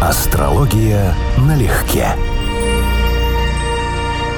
Астрология 0.00 1.12
налегке. 1.38 2.06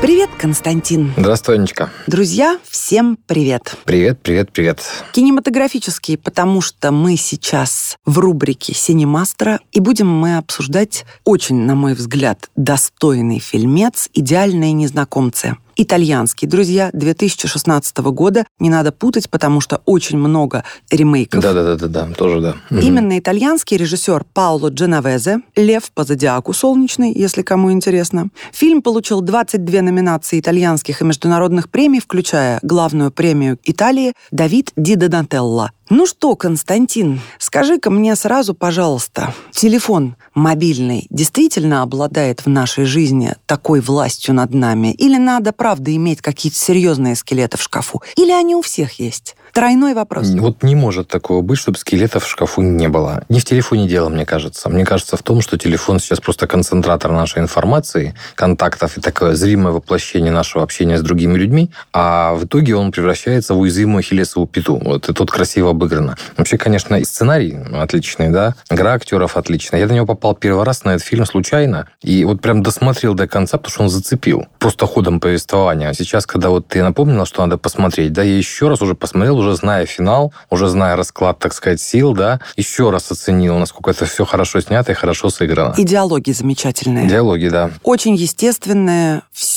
Привет, 0.01 0.31
Константин. 0.39 1.13
Здравствуй, 1.19 1.57
Анечка. 1.57 1.91
Друзья, 2.07 2.59
всем 2.65 3.19
привет. 3.27 3.77
Привет, 3.85 4.21
привет, 4.23 4.53
привет. 4.53 4.83
Кинематографический, 5.13 6.17
потому 6.17 6.63
что 6.63 6.93
мы 6.93 7.19
сейчас 7.19 7.99
в 8.07 8.19
рубрике 8.21 8.73
«Синемастера», 8.73 9.61
и 9.71 9.81
будем 9.81 10.09
мы 10.09 10.39
обсуждать 10.39 11.05
очень, 11.25 11.57
на 11.57 11.75
мой 11.75 11.93
взгляд, 11.93 12.49
достойный 12.57 13.39
фильмец 13.39 14.09
«Идеальные 14.15 14.73
незнакомцы» 14.73 15.59
итальянский, 15.83 16.47
друзья, 16.47 16.91
2016 16.93 17.97
года. 17.99 18.45
Не 18.59 18.71
надо 18.71 18.93
путать, 18.93 19.31
потому 19.31 19.61
что 19.61 19.81
очень 19.87 20.19
много 20.19 20.65
ремейков. 20.91 21.43
Да-да-да, 21.43 22.07
тоже 22.17 22.41
да. 22.41 22.57
Именно 22.71 23.19
итальянский 23.19 23.77
режиссер 23.77 24.25
Пауло 24.33 24.69
Дженовезе 24.69 25.41
«Лев 25.57 25.91
по 25.93 26.05
зодиаку 26.05 26.53
солнечный», 26.53 27.13
если 27.13 27.43
кому 27.43 27.73
интересно. 27.73 28.29
Фильм 28.53 28.83
получил 28.83 29.21
22 29.21 29.83
номинации 29.83 30.41
итальянских 30.41 31.01
и 31.01 31.05
международных 31.05 31.71
премий, 31.71 32.01
включая 32.01 32.59
главную 32.63 33.11
премию 33.11 33.59
Италии 33.65 34.13
«Давид 34.31 34.73
Ди 34.77 34.97
Донателло». 34.97 35.71
Ну 35.93 36.07
что, 36.07 36.37
Константин, 36.37 37.21
скажи-ка 37.41 37.91
мне 37.91 38.15
сразу, 38.15 38.55
пожалуйста, 38.55 39.35
телефон 39.51 40.15
мобильный 40.35 41.09
действительно 41.11 41.83
обладает 41.83 42.47
в 42.47 42.49
нашей 42.49 42.85
жизни 42.85 43.35
такой 43.47 43.81
властью 43.81 44.37
над 44.37 44.55
нами? 44.55 44.93
Или 44.93 45.17
надо, 45.17 45.53
правда, 45.53 45.93
иметь 45.97 46.23
какие-то 46.23 46.57
серьезные 46.57 47.17
скелеты 47.17 47.59
в 47.59 47.63
шкафу? 47.63 48.03
Или 48.15 48.31
они 48.31 48.55
у 48.55 48.63
всех 48.63 49.01
есть? 49.01 49.35
Тройной 49.53 49.95
вопрос. 49.95 50.29
Вот 50.31 50.63
не 50.63 50.77
может 50.77 51.09
такого 51.09 51.43
быть, 51.43 51.59
чтобы 51.59 51.77
скелетов 51.77 52.25
в 52.25 52.29
шкафу 52.29 52.63
не 52.63 52.89
было. 52.89 53.25
Не 53.29 53.41
в 53.41 53.45
телефоне 53.45 53.89
дело, 53.89 54.09
мне 54.09 54.25
кажется. 54.25 54.69
Мне 54.69 54.85
кажется 54.85 55.17
в 55.17 55.23
том, 55.23 55.41
что 55.41 55.59
телефон 55.59 55.99
сейчас 55.99 56.21
просто 56.21 56.47
концентратор 56.47 57.11
нашей 57.11 57.41
информации, 57.41 58.15
контактов 58.37 58.97
и 58.97 59.01
такое 59.01 59.35
зримое 59.35 59.73
воплощение 59.73 60.31
нашего 60.31 60.63
общения 60.63 60.99
с 60.99 61.03
другими 61.03 61.37
людьми, 61.37 61.71
а 61.93 62.35
в 62.35 62.45
итоге 62.45 62.77
он 62.77 62.93
превращается 62.93 63.55
в 63.55 63.59
уязвимую 63.59 64.05
хилесову 64.05 64.47
пету. 64.47 64.81
Вот 64.83 65.09
и 65.09 65.13
тут 65.13 65.31
красиво 65.33 65.73
обыграно. 65.81 66.17
Вообще, 66.37 66.59
конечно, 66.59 66.97
и 66.97 67.05
сценарий 67.05 67.59
отличный, 67.73 68.29
да, 68.29 68.55
игра 68.71 68.93
актеров 68.93 69.37
отличная. 69.37 69.81
Я 69.81 69.87
на 69.87 69.93
него 69.93 70.07
попал 70.07 70.35
первый 70.35 70.65
раз 70.65 70.85
на 70.85 70.91
этот 70.91 71.07
фильм 71.07 71.25
случайно, 71.25 71.89
и 72.03 72.25
вот 72.25 72.43
прям 72.43 72.63
досмотрел 72.63 73.15
до 73.15 73.27
конца, 73.27 73.57
потому 73.57 73.73
что 73.73 73.83
он 73.85 73.89
зацепил. 73.89 74.47
Просто 74.59 74.87
ходом 74.87 75.21
повествования. 75.21 75.89
А 75.89 75.95
сейчас, 75.95 76.27
когда 76.27 76.51
вот 76.51 76.69
ты 76.69 76.83
напомнила, 76.83 77.25
что 77.25 77.43
надо 77.43 77.57
посмотреть, 77.57 78.13
да, 78.13 78.23
я 78.23 78.37
еще 78.37 78.69
раз 78.69 78.83
уже 78.83 78.95
посмотрел, 78.95 79.39
уже 79.39 79.57
зная 79.57 79.87
финал, 79.87 80.35
уже 80.51 80.69
зная 80.69 80.97
расклад, 80.97 81.39
так 81.39 81.55
сказать, 81.55 81.81
сил, 81.81 82.13
да, 82.13 82.41
еще 82.57 82.91
раз 82.91 83.11
оценил, 83.11 83.59
насколько 83.59 83.91
это 83.91 84.05
все 84.05 84.25
хорошо 84.25 84.61
снято 84.61 84.93
и 84.93 84.95
хорошо 84.95 85.31
сыграно. 85.31 85.75
И 85.77 85.85
диалоги 85.85 86.33
замечательные. 86.33 87.09
Диалоги, 87.09 87.49
да. 87.49 87.71
Очень 87.83 88.15
естественные, 88.15 89.23
все 89.33 89.50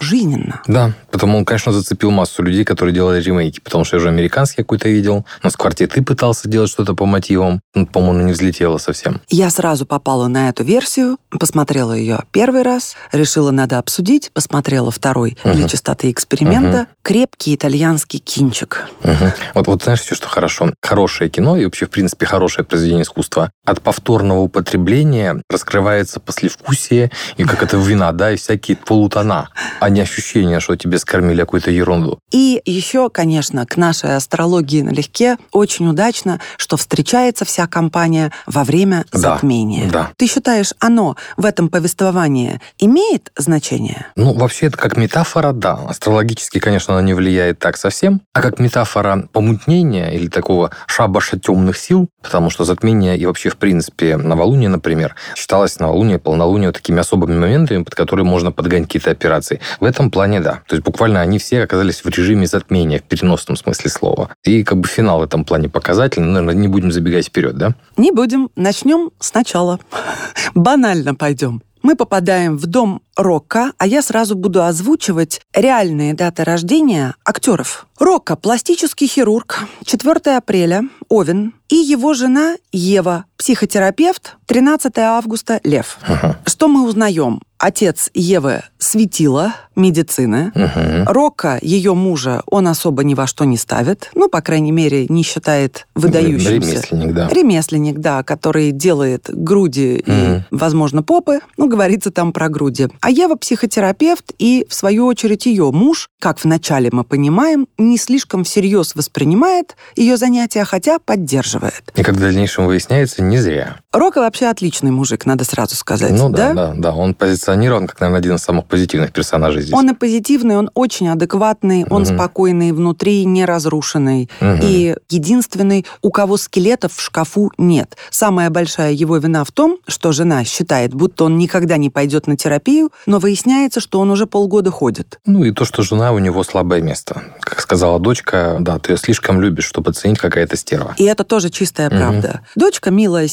жизненно. 0.00 0.62
Да, 0.66 0.92
потому 1.10 1.38
он, 1.38 1.44
конечно, 1.44 1.72
зацепил 1.72 2.10
массу 2.10 2.42
людей, 2.42 2.64
которые 2.64 2.94
делали 2.94 3.20
ремейки, 3.20 3.60
потому 3.60 3.84
что 3.84 3.96
я 3.96 4.00
уже 4.00 4.08
американский 4.08 4.56
какой-то 4.56 4.88
видел, 4.88 5.26
у 5.42 5.44
нас 5.44 5.54
в 5.54 5.56
квартете 5.56 6.02
пытался 6.02 6.48
делать 6.48 6.70
что-то 6.70 6.94
по 6.94 7.06
мотивам, 7.06 7.60
по-моему, 7.92 8.24
не 8.24 8.32
взлетело 8.32 8.78
совсем. 8.78 9.20
Я 9.28 9.50
сразу 9.50 9.86
попала 9.86 10.28
на 10.28 10.48
эту 10.48 10.64
версию, 10.64 11.18
посмотрела 11.30 11.92
ее 11.92 12.24
первый 12.32 12.62
раз, 12.62 12.96
решила, 13.12 13.50
надо 13.50 13.78
обсудить, 13.78 14.30
посмотрела 14.32 14.90
второй 14.90 15.36
угу. 15.44 15.54
для 15.54 15.68
чистоты 15.68 16.10
эксперимента. 16.10 16.80
Угу. 16.80 16.86
Крепкий 17.02 17.54
итальянский 17.54 18.18
кинчик. 18.18 18.86
Угу. 19.04 19.32
Вот, 19.54 19.66
вот 19.66 19.82
знаешь, 19.82 20.00
все, 20.00 20.14
что 20.14 20.28
хорошо. 20.28 20.72
Хорошее 20.82 21.30
кино 21.30 21.56
и 21.56 21.64
вообще, 21.64 21.86
в 21.86 21.90
принципе, 21.90 22.26
хорошее 22.26 22.64
произведение 22.64 23.04
искусства. 23.04 23.50
От 23.64 23.82
повторного 23.82 24.40
употребления 24.40 25.42
раскрывается 25.50 26.20
послевкусие, 26.20 27.10
и 27.36 27.44
как 27.44 27.62
это 27.62 27.76
вина, 27.76 28.12
да, 28.12 28.32
и 28.32 28.36
всякие 28.36 28.76
полутона, 28.76 29.27
а 29.34 29.90
не 29.90 30.00
ощущение, 30.00 30.60
что 30.60 30.76
тебе 30.76 30.98
скормили 30.98 31.40
какую-то 31.40 31.70
ерунду. 31.70 32.18
И 32.30 32.60
еще, 32.64 33.10
конечно, 33.10 33.66
к 33.66 33.76
нашей 33.76 34.16
астрологии 34.16 34.82
налегке 34.82 35.36
очень 35.52 35.88
удачно, 35.88 36.40
что 36.56 36.76
встречается 36.76 37.44
вся 37.44 37.66
компания 37.66 38.32
во 38.46 38.64
время 38.64 39.04
да, 39.12 39.18
затмения. 39.18 39.90
Да. 39.90 40.10
Ты 40.16 40.26
считаешь, 40.26 40.74
оно 40.78 41.16
в 41.36 41.44
этом 41.44 41.68
повествовании 41.68 42.60
имеет 42.78 43.30
значение? 43.36 44.06
Ну, 44.16 44.32
вообще, 44.34 44.66
это 44.66 44.76
как 44.76 44.96
метафора, 44.96 45.52
да. 45.52 45.74
Астрологически, 45.88 46.58
конечно, 46.58 46.94
она 46.94 47.02
не 47.02 47.14
влияет 47.14 47.58
так 47.58 47.76
совсем, 47.76 48.20
а 48.32 48.42
как 48.42 48.58
метафора 48.58 49.28
помутнения 49.32 50.10
или 50.10 50.28
такого 50.28 50.70
шабаша 50.86 51.38
темных 51.38 51.78
сил, 51.78 52.08
потому 52.22 52.50
что 52.50 52.64
затмение 52.64 53.16
и 53.16 53.26
вообще, 53.26 53.50
в 53.50 53.56
принципе, 53.56 54.16
новолуние, 54.16 54.68
например, 54.68 55.14
считалось 55.36 55.78
новолуние, 55.78 56.18
полнолуние 56.18 56.72
такими 56.72 57.00
особыми 57.00 57.38
моментами, 57.38 57.82
под 57.82 57.94
которые 57.94 58.24
можно 58.24 58.52
подгонять 58.52 58.88
какие-то 58.88 59.10
операции. 59.18 59.60
В 59.80 59.84
этом 59.84 60.10
плане, 60.10 60.40
да. 60.40 60.62
То 60.68 60.76
есть 60.76 60.84
буквально 60.84 61.20
они 61.20 61.38
все 61.38 61.62
оказались 61.62 62.04
в 62.04 62.08
режиме 62.08 62.46
затмения, 62.46 63.00
в 63.00 63.02
переносном 63.02 63.56
смысле 63.56 63.90
слова. 63.90 64.30
И 64.44 64.62
как 64.62 64.78
бы 64.78 64.88
финал 64.88 65.18
в 65.18 65.22
этом 65.22 65.44
плане 65.44 65.68
показательный. 65.68 66.28
Наверное, 66.28 66.54
не 66.54 66.68
будем 66.68 66.92
забегать 66.92 67.26
вперед, 67.26 67.56
да? 67.56 67.74
Не 67.96 68.12
будем. 68.12 68.50
Начнем 68.56 69.10
сначала. 69.18 69.80
Банально 70.54 71.14
пойдем. 71.14 71.62
Мы 71.82 71.96
попадаем 71.96 72.56
в 72.56 72.66
дом 72.66 73.00
Рока, 73.16 73.72
а 73.78 73.86
я 73.86 74.02
сразу 74.02 74.36
буду 74.36 74.62
озвучивать 74.62 75.40
реальные 75.54 76.14
даты 76.14 76.44
рождения 76.44 77.14
актеров. 77.24 77.86
Рока– 77.98 78.36
пластический 78.36 79.06
хирург, 79.06 79.64
4 79.84 80.36
апреля, 80.36 80.82
Овен, 81.08 81.54
и 81.68 81.76
его 81.76 82.14
жена 82.14 82.56
Ева, 82.72 83.24
психотерапевт, 83.36 84.36
13 84.46 84.98
августа, 84.98 85.60
Лев. 85.64 85.98
Ага. 86.02 86.38
Что 86.46 86.68
мы 86.68 86.86
узнаем? 86.86 87.40
Отец 87.58 88.10
Евы 88.14 88.62
светила 88.88 89.54
медицины. 89.76 90.50
Угу. 90.54 91.12
Рока, 91.12 91.58
ее 91.60 91.94
мужа, 91.94 92.42
он 92.46 92.68
особо 92.68 93.04
ни 93.04 93.14
во 93.14 93.26
что 93.26 93.44
не 93.44 93.56
ставит. 93.56 94.10
Ну, 94.14 94.28
по 94.28 94.40
крайней 94.40 94.72
мере, 94.72 95.06
не 95.08 95.22
считает 95.22 95.86
выдающимся. 95.94 96.50
Ремесленник, 96.50 97.14
да. 97.14 97.28
Ремесленник, 97.28 97.98
да, 97.98 98.22
который 98.22 98.72
делает 98.72 99.26
груди 99.28 100.02
угу. 100.06 100.12
и, 100.12 100.42
возможно, 100.50 101.02
попы. 101.02 101.40
Ну, 101.56 101.68
говорится 101.68 102.10
там 102.10 102.32
про 102.32 102.48
груди. 102.48 102.88
А 103.00 103.10
Ева 103.10 103.36
психотерапевт, 103.36 104.32
и, 104.38 104.66
в 104.68 104.74
свою 104.74 105.06
очередь, 105.06 105.46
ее 105.46 105.70
муж, 105.70 106.08
как 106.18 106.42
вначале 106.42 106.88
мы 106.90 107.04
понимаем, 107.04 107.68
не 107.76 107.98
слишком 107.98 108.44
всерьез 108.44 108.94
воспринимает 108.94 109.76
ее 109.96 110.16
занятия, 110.16 110.64
хотя 110.64 110.98
поддерживает. 110.98 111.92
И 111.94 112.02
как 112.02 112.16
в 112.16 112.20
дальнейшем 112.20 112.66
выясняется, 112.66 113.22
не 113.22 113.38
зря. 113.38 113.76
Рока 113.98 114.20
вообще 114.20 114.46
отличный 114.46 114.92
мужик, 114.92 115.26
надо 115.26 115.44
сразу 115.44 115.74
сказать. 115.74 116.12
Ну 116.12 116.28
да, 116.28 116.52
да, 116.52 116.68
да. 116.68 116.74
да. 116.76 116.94
Он 116.94 117.14
позиционирован 117.14 117.88
как, 117.88 118.00
наверное, 118.00 118.20
один 118.20 118.36
из 118.36 118.42
самых 118.42 118.66
позитивных 118.66 119.12
персонажей 119.12 119.62
здесь. 119.62 119.74
Он 119.74 119.90
и 119.90 119.92
позитивный, 119.94 120.56
он 120.56 120.70
очень 120.74 121.08
адекватный, 121.08 121.84
он 121.90 122.02
угу. 122.02 122.14
спокойный 122.14 122.70
внутри, 122.70 123.24
не 123.24 123.44
разрушенный. 123.44 124.30
Угу. 124.40 124.58
И 124.62 124.94
единственный, 125.10 125.84
у 126.00 126.12
кого 126.12 126.36
скелетов 126.36 126.94
в 126.94 127.00
шкафу 127.00 127.50
нет. 127.58 127.96
Самая 128.10 128.50
большая 128.50 128.92
его 128.92 129.16
вина 129.16 129.42
в 129.42 129.50
том, 129.50 129.78
что 129.88 130.12
жена 130.12 130.44
считает, 130.44 130.94
будто 130.94 131.24
он 131.24 131.36
никогда 131.36 131.76
не 131.76 131.90
пойдет 131.90 132.28
на 132.28 132.36
терапию, 132.36 132.92
но 133.06 133.18
выясняется, 133.18 133.80
что 133.80 133.98
он 133.98 134.12
уже 134.12 134.26
полгода 134.26 134.70
ходит. 134.70 135.18
Ну 135.26 135.42
и 135.42 135.50
то, 135.50 135.64
что 135.64 135.82
жена 135.82 136.12
у 136.12 136.20
него 136.20 136.44
слабое 136.44 136.80
место. 136.82 137.22
Как 137.40 137.60
сказала 137.60 137.98
дочка, 137.98 138.58
да, 138.60 138.78
ты 138.78 138.92
ее 138.92 138.96
слишком 138.96 139.40
любишь, 139.40 139.64
чтобы 139.64 139.90
оценить 139.90 140.20
какая-то 140.20 140.56
стерва. 140.56 140.94
И 140.98 141.04
это 141.04 141.24
тоже 141.24 141.50
чистая 141.50 141.90
правда. 141.90 142.42
Дочка, 142.54 142.92
милая 142.92 143.26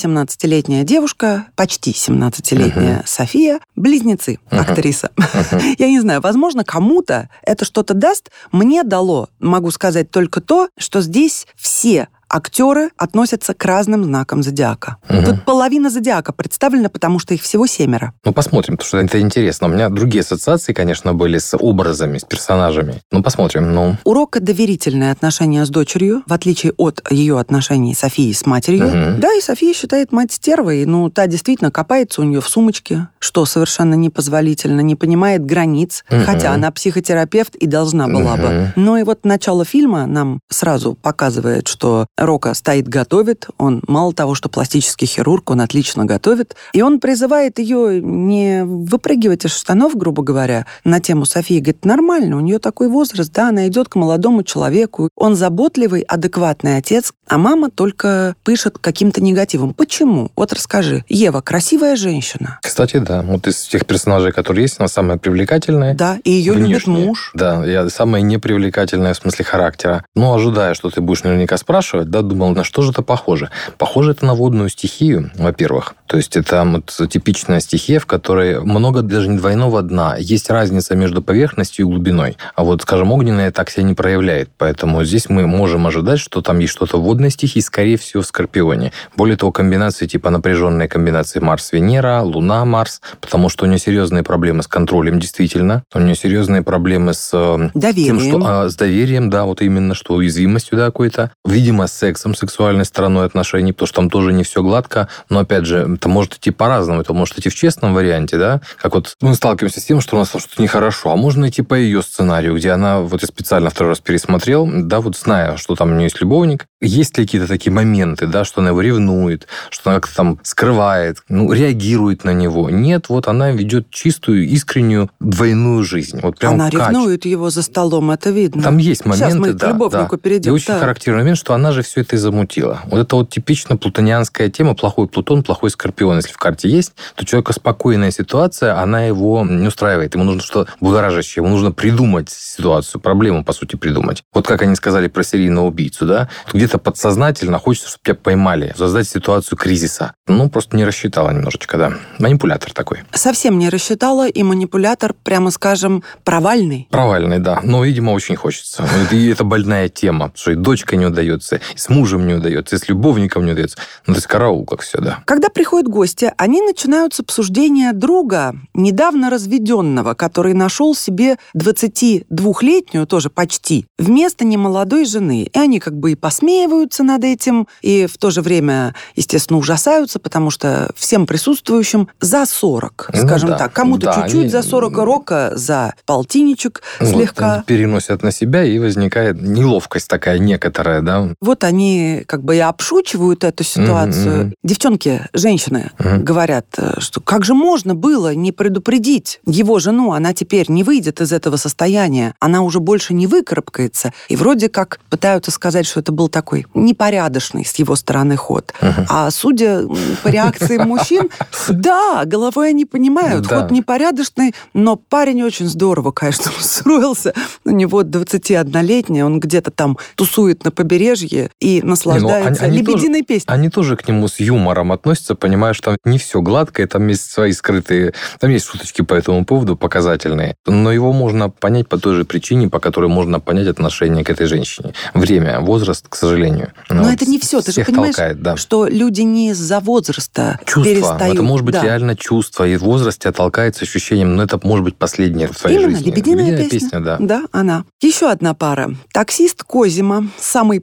17-летняя 0.55 0.83
девушка, 0.83 1.47
почти 1.55 1.91
17-летняя 1.91 3.03
София, 3.05 3.59
близнецы, 3.75 4.39
актриса. 4.49 5.11
Я 5.77 5.89
не 5.89 5.99
знаю, 5.99 6.21
возможно, 6.21 6.63
кому-то 6.63 7.29
это 7.41 7.65
что-то 7.65 7.93
даст. 7.93 8.31
Мне 8.51 8.83
дало, 8.83 9.29
могу 9.39 9.71
сказать 9.71 10.11
только 10.11 10.39
то, 10.39 10.69
что 10.77 11.01
здесь 11.01 11.45
все 11.57 12.07
актеры 12.35 12.89
относятся 12.97 13.53
к 13.53 13.63
разным 13.65 14.03
знакам 14.03 14.43
зодиака. 14.43 14.97
Угу. 15.09 15.21
Тут 15.23 15.45
половина 15.45 15.89
зодиака 15.89 16.33
представлена, 16.33 16.89
потому 16.89 17.19
что 17.19 17.33
их 17.33 17.41
всего 17.41 17.65
семеро. 17.67 18.13
Ну, 18.25 18.33
посмотрим, 18.33 18.75
потому 18.77 18.87
что 18.87 18.97
это 18.97 19.19
интересно. 19.21 19.67
У 19.67 19.69
меня 19.69 19.89
другие 19.89 20.21
ассоциации, 20.21 20.73
конечно, 20.73 21.13
были 21.13 21.37
с 21.37 21.55
образами, 21.57 22.17
с 22.17 22.23
персонажами. 22.25 23.01
Ну, 23.11 23.23
посмотрим. 23.23 23.73
Ну. 23.73 23.95
Урока 24.03 24.39
доверительное 24.39 25.11
отношение 25.11 25.65
с 25.65 25.69
дочерью, 25.69 26.23
в 26.27 26.33
отличие 26.33 26.73
от 26.77 27.01
ее 27.09 27.39
отношений 27.39 27.95
Софии 27.95 28.31
с 28.33 28.45
матерью. 28.45 28.87
Угу. 28.87 29.19
Да, 29.21 29.33
и 29.33 29.41
София 29.41 29.73
считает 29.73 30.11
мать 30.11 30.31
стервой. 30.33 30.85
Ну, 30.85 31.09
та 31.09 31.27
действительно 31.27 31.71
копается 31.71 32.21
у 32.21 32.25
нее 32.25 32.41
в 32.41 32.49
сумочке, 32.49 33.07
что 33.19 33.45
совершенно 33.45 33.95
непозволительно, 33.95 34.81
не 34.81 34.95
понимает 34.95 35.45
границ, 35.45 36.03
Угу. 36.09 36.21
хотя 36.25 36.51
она 36.53 36.71
психотерапевт 36.71 37.55
и 37.55 37.67
должна 37.67 38.07
была 38.07 38.35
Мгм. 38.35 38.41
бы. 38.41 38.73
Но 38.75 38.97
и 38.97 39.03
вот 39.03 39.23
начало 39.25 39.63
фильма 39.65 40.05
нам 40.05 40.39
сразу 40.51 40.95
показывает, 40.95 41.67
что 41.67 42.07
Рока 42.25 42.53
стоит, 42.53 42.87
готовит. 42.87 43.47
Он 43.57 43.81
мало 43.87 44.13
того, 44.13 44.35
что 44.35 44.49
пластический 44.49 45.07
хирург, 45.07 45.51
он 45.51 45.61
отлично 45.61 46.05
готовит. 46.05 46.55
И 46.73 46.81
он 46.81 46.99
призывает 46.99 47.59
ее 47.59 48.01
не 48.01 48.63
выпрыгивать 48.65 49.45
из 49.45 49.55
штанов, 49.55 49.95
грубо 49.95 50.23
говоря, 50.23 50.65
на 50.83 50.99
тему 50.99 51.25
Софии. 51.25 51.59
Говорит, 51.59 51.85
нормально, 51.85 52.37
у 52.37 52.39
нее 52.39 52.59
такой 52.59 52.89
возраст, 52.89 53.31
да, 53.31 53.49
она 53.49 53.67
идет 53.67 53.89
к 53.89 53.95
молодому 53.95 54.43
человеку. 54.43 55.09
Он 55.15 55.35
заботливый, 55.35 56.01
адекватный 56.01 56.77
отец, 56.77 57.13
а 57.27 57.37
мама 57.37 57.69
только 57.69 58.35
пышет 58.43 58.77
каким-то 58.77 59.21
негативом. 59.21 59.73
Почему? 59.73 60.31
Вот 60.35 60.53
расскажи. 60.53 61.03
Ева, 61.07 61.41
красивая 61.41 61.95
женщина. 61.95 62.59
Кстати, 62.61 62.97
да. 62.97 63.21
Вот 63.21 63.47
из 63.47 63.61
тех 63.61 63.85
персонажей, 63.85 64.31
которые 64.31 64.63
есть, 64.63 64.79
она 64.79 64.87
самая 64.87 65.17
привлекательная. 65.17 65.95
Да, 65.95 66.17
и 66.23 66.31
ее 66.31 66.53
внешне. 66.53 66.73
любит 66.73 67.07
муж. 67.07 67.31
Да, 67.33 67.65
я 67.65 67.89
самая 67.89 68.21
непривлекательная 68.21 69.13
в 69.13 69.17
смысле 69.17 69.45
характера. 69.45 70.05
Но 70.15 70.33
ожидая, 70.33 70.73
что 70.73 70.89
ты 70.89 71.01
будешь 71.01 71.23
наверняка 71.23 71.57
спрашивать, 71.57 72.04
да, 72.09 72.21
думал, 72.21 72.53
на 72.53 72.63
что 72.63 72.81
же 72.81 72.91
это 72.91 73.01
похоже? 73.01 73.49
Похоже 73.77 74.11
это 74.11 74.25
на 74.25 74.33
водную 74.33 74.69
стихию, 74.69 75.31
во-первых. 75.35 75.95
То 76.07 76.17
есть 76.17 76.37
это 76.37 76.63
вот 76.63 77.09
типичная 77.09 77.59
стихия, 77.59 77.99
в 77.99 78.05
которой 78.05 78.61
много 78.61 79.01
даже 79.01 79.27
не 79.27 79.37
двойного 79.37 79.81
дна. 79.81 80.15
Есть 80.17 80.49
разница 80.49 80.95
между 80.95 81.21
поверхностью 81.21 81.85
и 81.85 81.89
глубиной. 81.89 82.37
А 82.55 82.63
вот, 82.63 82.83
скажем, 82.83 83.11
огненная 83.11 83.51
так 83.51 83.69
себя 83.69 83.83
не 83.83 83.93
проявляет. 83.93 84.49
Поэтому 84.57 85.03
здесь 85.03 85.29
мы 85.29 85.47
можем 85.47 85.87
ожидать, 85.87 86.19
что 86.19 86.41
там 86.41 86.59
есть 86.59 86.73
что-то 86.73 86.99
водной 87.01 87.31
стихии, 87.31 87.59
скорее 87.59 87.97
всего, 87.97 88.21
в 88.21 88.27
Скорпионе. 88.27 88.91
Более 89.15 89.37
того, 89.37 89.51
комбинации 89.51 90.05
типа 90.05 90.29
напряженной 90.29 90.87
комбинации 90.87 91.39
Марс-Венера, 91.39 92.21
Луна-Марс, 92.21 93.01
потому 93.21 93.49
что 93.49 93.65
у 93.65 93.67
нее 93.67 93.79
серьезные 93.79 94.23
проблемы 94.23 94.63
с 94.63 94.67
контролем, 94.67 95.19
действительно. 95.19 95.83
У 95.93 95.99
нее 95.99 96.15
серьезные 96.15 96.61
проблемы 96.61 97.13
с... 97.13 97.31
Э, 97.33 97.69
доверием. 97.73 98.19
Тем, 98.19 98.29
что, 98.29 98.45
а, 98.45 98.69
с 98.69 98.75
доверием, 98.75 99.29
да, 99.29 99.45
вот 99.45 99.61
именно, 99.61 99.95
что 99.95 100.15
уязвимостью 100.15 100.77
да, 100.77 100.85
какой-то. 100.85 101.31
Видимо, 101.45 101.87
сексом, 101.95 102.35
сексуальной 102.35 102.85
стороной 102.85 103.25
отношений, 103.25 103.73
потому 103.73 103.87
что 103.87 103.95
там 103.95 104.09
тоже 104.09 104.33
не 104.33 104.43
все 104.43 104.61
гладко. 104.61 105.07
Но, 105.29 105.39
опять 105.39 105.65
же, 105.65 105.95
это 105.95 106.09
может 106.09 106.35
идти 106.35 106.51
по-разному. 106.51 107.01
Это 107.01 107.13
может 107.13 107.37
идти 107.39 107.49
в 107.49 107.55
честном 107.55 107.93
варианте, 107.93 108.37
да, 108.37 108.61
как 108.81 108.95
вот 108.95 109.15
мы 109.21 109.35
сталкиваемся 109.35 109.81
с 109.81 109.85
тем, 109.85 110.01
что 110.01 110.15
у 110.15 110.19
нас 110.19 110.29
что-то 110.29 110.61
нехорошо. 110.61 111.11
А 111.11 111.15
можно 111.15 111.49
идти 111.49 111.61
по 111.61 111.73
ее 111.73 112.01
сценарию, 112.01 112.55
где 112.55 112.71
она, 112.71 112.99
вот 112.99 113.21
я 113.21 113.27
специально 113.27 113.69
второй 113.69 113.91
раз 113.91 113.99
пересмотрел, 113.99 114.69
да, 114.71 115.01
вот 115.01 115.17
зная, 115.17 115.57
что 115.57 115.75
там 115.75 115.91
у 115.91 115.93
нее 115.93 116.05
есть 116.05 116.21
любовник, 116.21 116.65
есть 116.81 117.17
ли 117.17 117.25
какие-то 117.25 117.47
такие 117.47 117.71
моменты, 117.71 118.27
да, 118.27 118.45
что 118.45 118.61
она 118.61 118.69
его 118.69 118.81
ревнует, 118.81 119.47
что 119.69 119.89
она 119.89 119.99
как-то 119.99 120.15
там 120.15 120.39
скрывает, 120.43 121.17
ну, 121.29 121.51
реагирует 121.51 122.23
на 122.23 122.31
него. 122.31 122.69
Нет, 122.69 123.09
вот 123.09 123.27
она 123.27 123.51
ведет 123.51 123.89
чистую, 123.89 124.45
искреннюю 124.47 125.09
двойную 125.19 125.83
жизнь. 125.83 126.19
Вот 126.21 126.39
прям 126.39 126.55
она 126.55 126.69
каче. 126.69 126.77
ревнует 126.77 127.25
его 127.25 127.49
за 127.49 127.61
столом, 127.61 128.11
это 128.11 128.29
видно. 128.29 128.63
Там 128.63 128.77
есть 128.77 129.05
моменты, 129.05 129.25
Сейчас 129.25 129.39
мы 129.39 129.53
да, 129.53 129.67
к 129.67 129.73
любовнику 129.73 130.15
да. 130.15 130.21
перейдем. 130.21 130.51
И 130.51 130.53
очень 130.53 130.73
да. 130.73 130.79
характерный 130.79 131.19
момент, 131.19 131.37
что 131.37 131.53
она 131.53 131.71
же 131.71 131.81
все 131.85 132.01
это 132.01 132.15
и 132.15 132.19
замутила. 132.19 132.81
Вот 132.85 132.99
это 132.99 133.15
вот 133.15 133.29
типично 133.29 133.77
плутонианская 133.77 134.49
тема, 134.49 134.75
плохой 134.75 135.07
Плутон, 135.07 135.43
плохой 135.43 135.69
Скорпион. 135.69 136.17
Если 136.17 136.33
в 136.33 136.37
карте 136.37 136.69
есть, 136.69 136.93
то 137.15 137.25
человека 137.25 137.53
спокойная 137.53 138.11
ситуация, 138.11 138.79
она 138.79 139.03
его 139.03 139.45
не 139.45 139.67
устраивает. 139.67 140.13
Ему 140.15 140.23
нужно 140.23 140.41
что 140.41 140.67
будоражащее, 140.79 141.43
ему 141.43 141.53
нужно 141.53 141.71
придумать 141.71 142.29
ситуацию, 142.29 143.01
проблему, 143.01 143.43
по 143.43 143.53
сути, 143.53 143.75
придумать. 143.75 144.23
Вот 144.33 144.47
как 144.47 144.61
они 144.61 144.75
сказали 144.75 145.07
про 145.07 145.23
серийного 145.23 145.67
убийцу, 145.67 146.05
да? 146.05 146.29
Где-то 146.51 146.77
подсознательно 146.77 147.59
хочется, 147.59 147.89
чтобы 147.89 148.03
тебя 148.03 148.15
поймали, 148.15 148.73
создать 148.77 149.07
ситуацию 149.07 149.57
кризиса. 149.57 150.13
Ну, 150.27 150.49
просто 150.49 150.75
не 150.75 150.85
рассчитала 150.85 151.31
немножечко, 151.31 151.77
да. 151.77 151.93
Манипулятор 152.19 152.73
такой. 152.73 152.99
Совсем 153.13 153.59
не 153.59 153.69
рассчитала, 153.69 154.27
и 154.27 154.43
манипулятор, 154.43 155.13
прямо 155.23 155.51
скажем, 155.51 156.03
провальный. 156.23 156.87
Провальный, 156.91 157.39
да. 157.39 157.59
Но, 157.63 157.83
видимо, 157.83 158.11
очень 158.11 158.35
хочется. 158.35 158.87
И 159.11 159.29
это 159.29 159.43
больная 159.43 159.89
тема, 159.89 160.31
что 160.35 160.51
и 160.51 160.55
дочка 160.55 160.95
не 160.95 161.05
удается, 161.05 161.59
с 161.75 161.89
мужем 161.89 162.27
не 162.27 162.33
удается, 162.35 162.75
и 162.75 162.79
с 162.79 162.87
любовником 162.87 163.45
не 163.45 163.51
удается. 163.51 163.77
Ну, 164.07 164.13
то 164.13 164.17
есть 164.17 164.27
караул, 164.27 164.65
как 164.65 164.81
все, 164.81 164.99
да. 164.99 165.19
Когда 165.25 165.49
приходят 165.49 165.87
гости, 165.87 166.31
они 166.37 166.61
начинают 166.61 167.13
с 167.13 167.19
обсуждения 167.19 167.93
друга, 167.93 168.55
недавно 168.73 169.29
разведенного, 169.29 170.13
который 170.13 170.53
нашел 170.53 170.95
себе 170.95 171.37
22-летнюю, 171.55 173.07
тоже 173.07 173.29
почти, 173.29 173.85
вместо 173.97 174.45
немолодой 174.45 175.05
жены. 175.05 175.49
И 175.53 175.57
они 175.57 175.79
как 175.79 175.97
бы 175.97 176.13
и 176.13 176.15
посмеиваются 176.15 177.03
над 177.03 177.23
этим, 177.23 177.67
и 177.81 178.05
в 178.05 178.17
то 178.17 178.31
же 178.31 178.41
время, 178.41 178.95
естественно, 179.15 179.59
ужасаются, 179.59 180.19
потому 180.19 180.49
что 180.49 180.91
всем 180.95 181.25
присутствующим 181.27 182.09
за 182.21 182.45
40, 182.45 183.11
ну, 183.13 183.27
скажем 183.27 183.49
да, 183.49 183.57
так. 183.57 183.73
Кому-то 183.73 184.05
да, 184.05 184.13
чуть-чуть 184.13 184.41
они... 184.41 184.49
за 184.49 184.63
40, 184.63 184.97
Рока 184.97 185.51
за 185.55 185.93
полтинничек 186.05 186.81
вот, 186.99 187.09
слегка. 187.09 187.63
Переносят 187.67 188.23
на 188.23 188.31
себя, 188.31 188.63
и 188.63 188.79
возникает 188.79 189.41
неловкость 189.41 190.07
такая 190.07 190.39
некоторая, 190.39 191.01
да? 191.01 191.29
Вот 191.41 191.63
они 191.65 192.23
как 192.25 192.43
бы 192.43 192.55
и 192.55 192.59
обшучивают 192.59 193.43
эту 193.43 193.63
ситуацию. 193.63 194.45
Mm-hmm. 194.45 194.53
Девчонки, 194.63 195.21
женщины 195.33 195.91
mm-hmm. 195.97 196.19
говорят, 196.19 196.65
что 196.99 197.21
как 197.21 197.43
же 197.43 197.53
можно 197.53 197.95
было 197.95 198.33
не 198.33 198.51
предупредить 198.51 199.39
его 199.45 199.79
жену, 199.79 200.13
она 200.13 200.33
теперь 200.33 200.65
не 200.69 200.83
выйдет 200.83 201.21
из 201.21 201.31
этого 201.31 201.57
состояния, 201.57 202.33
она 202.39 202.61
уже 202.61 202.79
больше 202.79 203.13
не 203.13 203.27
выкарабкается. 203.27 204.13
И 204.29 204.35
вроде 204.35 204.69
как 204.69 204.99
пытаются 205.09 205.51
сказать, 205.51 205.85
что 205.85 205.99
это 205.99 206.11
был 206.11 206.29
такой 206.29 206.65
непорядочный 206.73 207.65
с 207.65 207.75
его 207.75 207.95
стороны 207.95 208.35
ход. 208.35 208.73
Uh-huh. 208.81 209.05
А 209.09 209.31
судя 209.31 209.81
по 210.23 210.27
реакции 210.27 210.77
мужчин, 210.85 211.29
да, 211.69 212.23
головой 212.25 212.69
они 212.69 212.85
понимают, 212.85 213.47
ход 213.47 213.71
непорядочный, 213.71 214.53
но 214.73 214.95
парень 214.95 215.43
очень 215.43 215.67
здорово, 215.67 216.11
конечно, 216.11 216.51
устроился. 216.59 217.33
У 217.63 217.71
него 217.71 218.03
21-летний, 218.03 219.23
он 219.23 219.39
где-то 219.39 219.71
там 219.71 219.97
тусует 220.15 220.63
на 220.63 220.71
побережье 220.71 221.49
и 221.59 221.81
ну, 221.81 221.89
наслаждается 221.89 222.67
лебединой 222.67 223.21
песней. 223.21 223.53
Они 223.53 223.69
тоже 223.69 223.95
к 223.95 224.07
нему 224.07 224.27
с 224.27 224.39
юмором 224.39 224.91
относятся, 224.91 225.35
понимая, 225.35 225.73
что 225.73 225.97
не 226.03 226.17
все 226.17 226.41
гладко, 226.41 226.85
там 226.87 227.07
есть 227.07 227.31
свои 227.31 227.51
скрытые, 227.53 228.13
там 228.39 228.49
есть 228.49 228.65
шуточки 228.65 229.01
по 229.01 229.13
этому 229.13 229.45
поводу 229.45 229.75
показательные. 229.77 230.55
Но 230.65 230.91
его 230.91 231.13
можно 231.13 231.49
понять 231.49 231.87
по 231.87 231.97
той 231.97 232.15
же 232.15 232.25
причине, 232.25 232.67
по 232.67 232.79
которой 232.79 233.09
можно 233.09 233.39
понять 233.39 233.67
отношение 233.67 234.23
к 234.23 234.29
этой 234.29 234.47
женщине. 234.47 234.93
Время, 235.13 235.61
возраст, 235.61 236.07
к 236.07 236.15
сожалению. 236.15 236.73
Но 236.89 237.03
вот 237.03 237.13
это 237.13 237.25
не 237.25 237.39
все. 237.39 237.61
Ты 237.61 237.71
же 237.71 237.85
понимаешь, 237.85 238.15
толкает, 238.15 238.41
да. 238.41 238.57
что 238.57 238.87
люди 238.87 239.21
не 239.21 239.51
из-за 239.51 239.79
возраста 239.79 240.59
чувство. 240.65 240.83
перестают. 240.83 241.33
Это 241.35 241.43
может 241.43 241.65
быть 241.65 241.75
да. 241.75 241.83
реально 241.83 242.15
чувство. 242.15 242.67
И 242.67 242.75
в 242.75 242.83
возрасте 242.83 243.31
толкает 243.31 243.75
с 243.75 243.81
ощущением, 243.81 244.35
ну, 244.35 244.43
это 244.43 244.59
может 244.63 244.83
быть 244.83 244.97
последнее 244.97 245.47
в 245.47 245.55
твоей 245.55 245.77
Именно, 245.77 245.91
жизни. 245.91 246.05
Лебединая, 246.07 246.45
Лебединая 246.45 246.69
песня. 246.69 246.79
песня, 246.79 246.99
да. 246.99 247.17
Да, 247.19 247.43
она. 247.51 247.85
Еще 248.01 248.29
одна 248.29 248.53
пара. 248.53 248.95
Таксист 249.13 249.63
Козима, 249.63 250.27
самый 250.37 250.79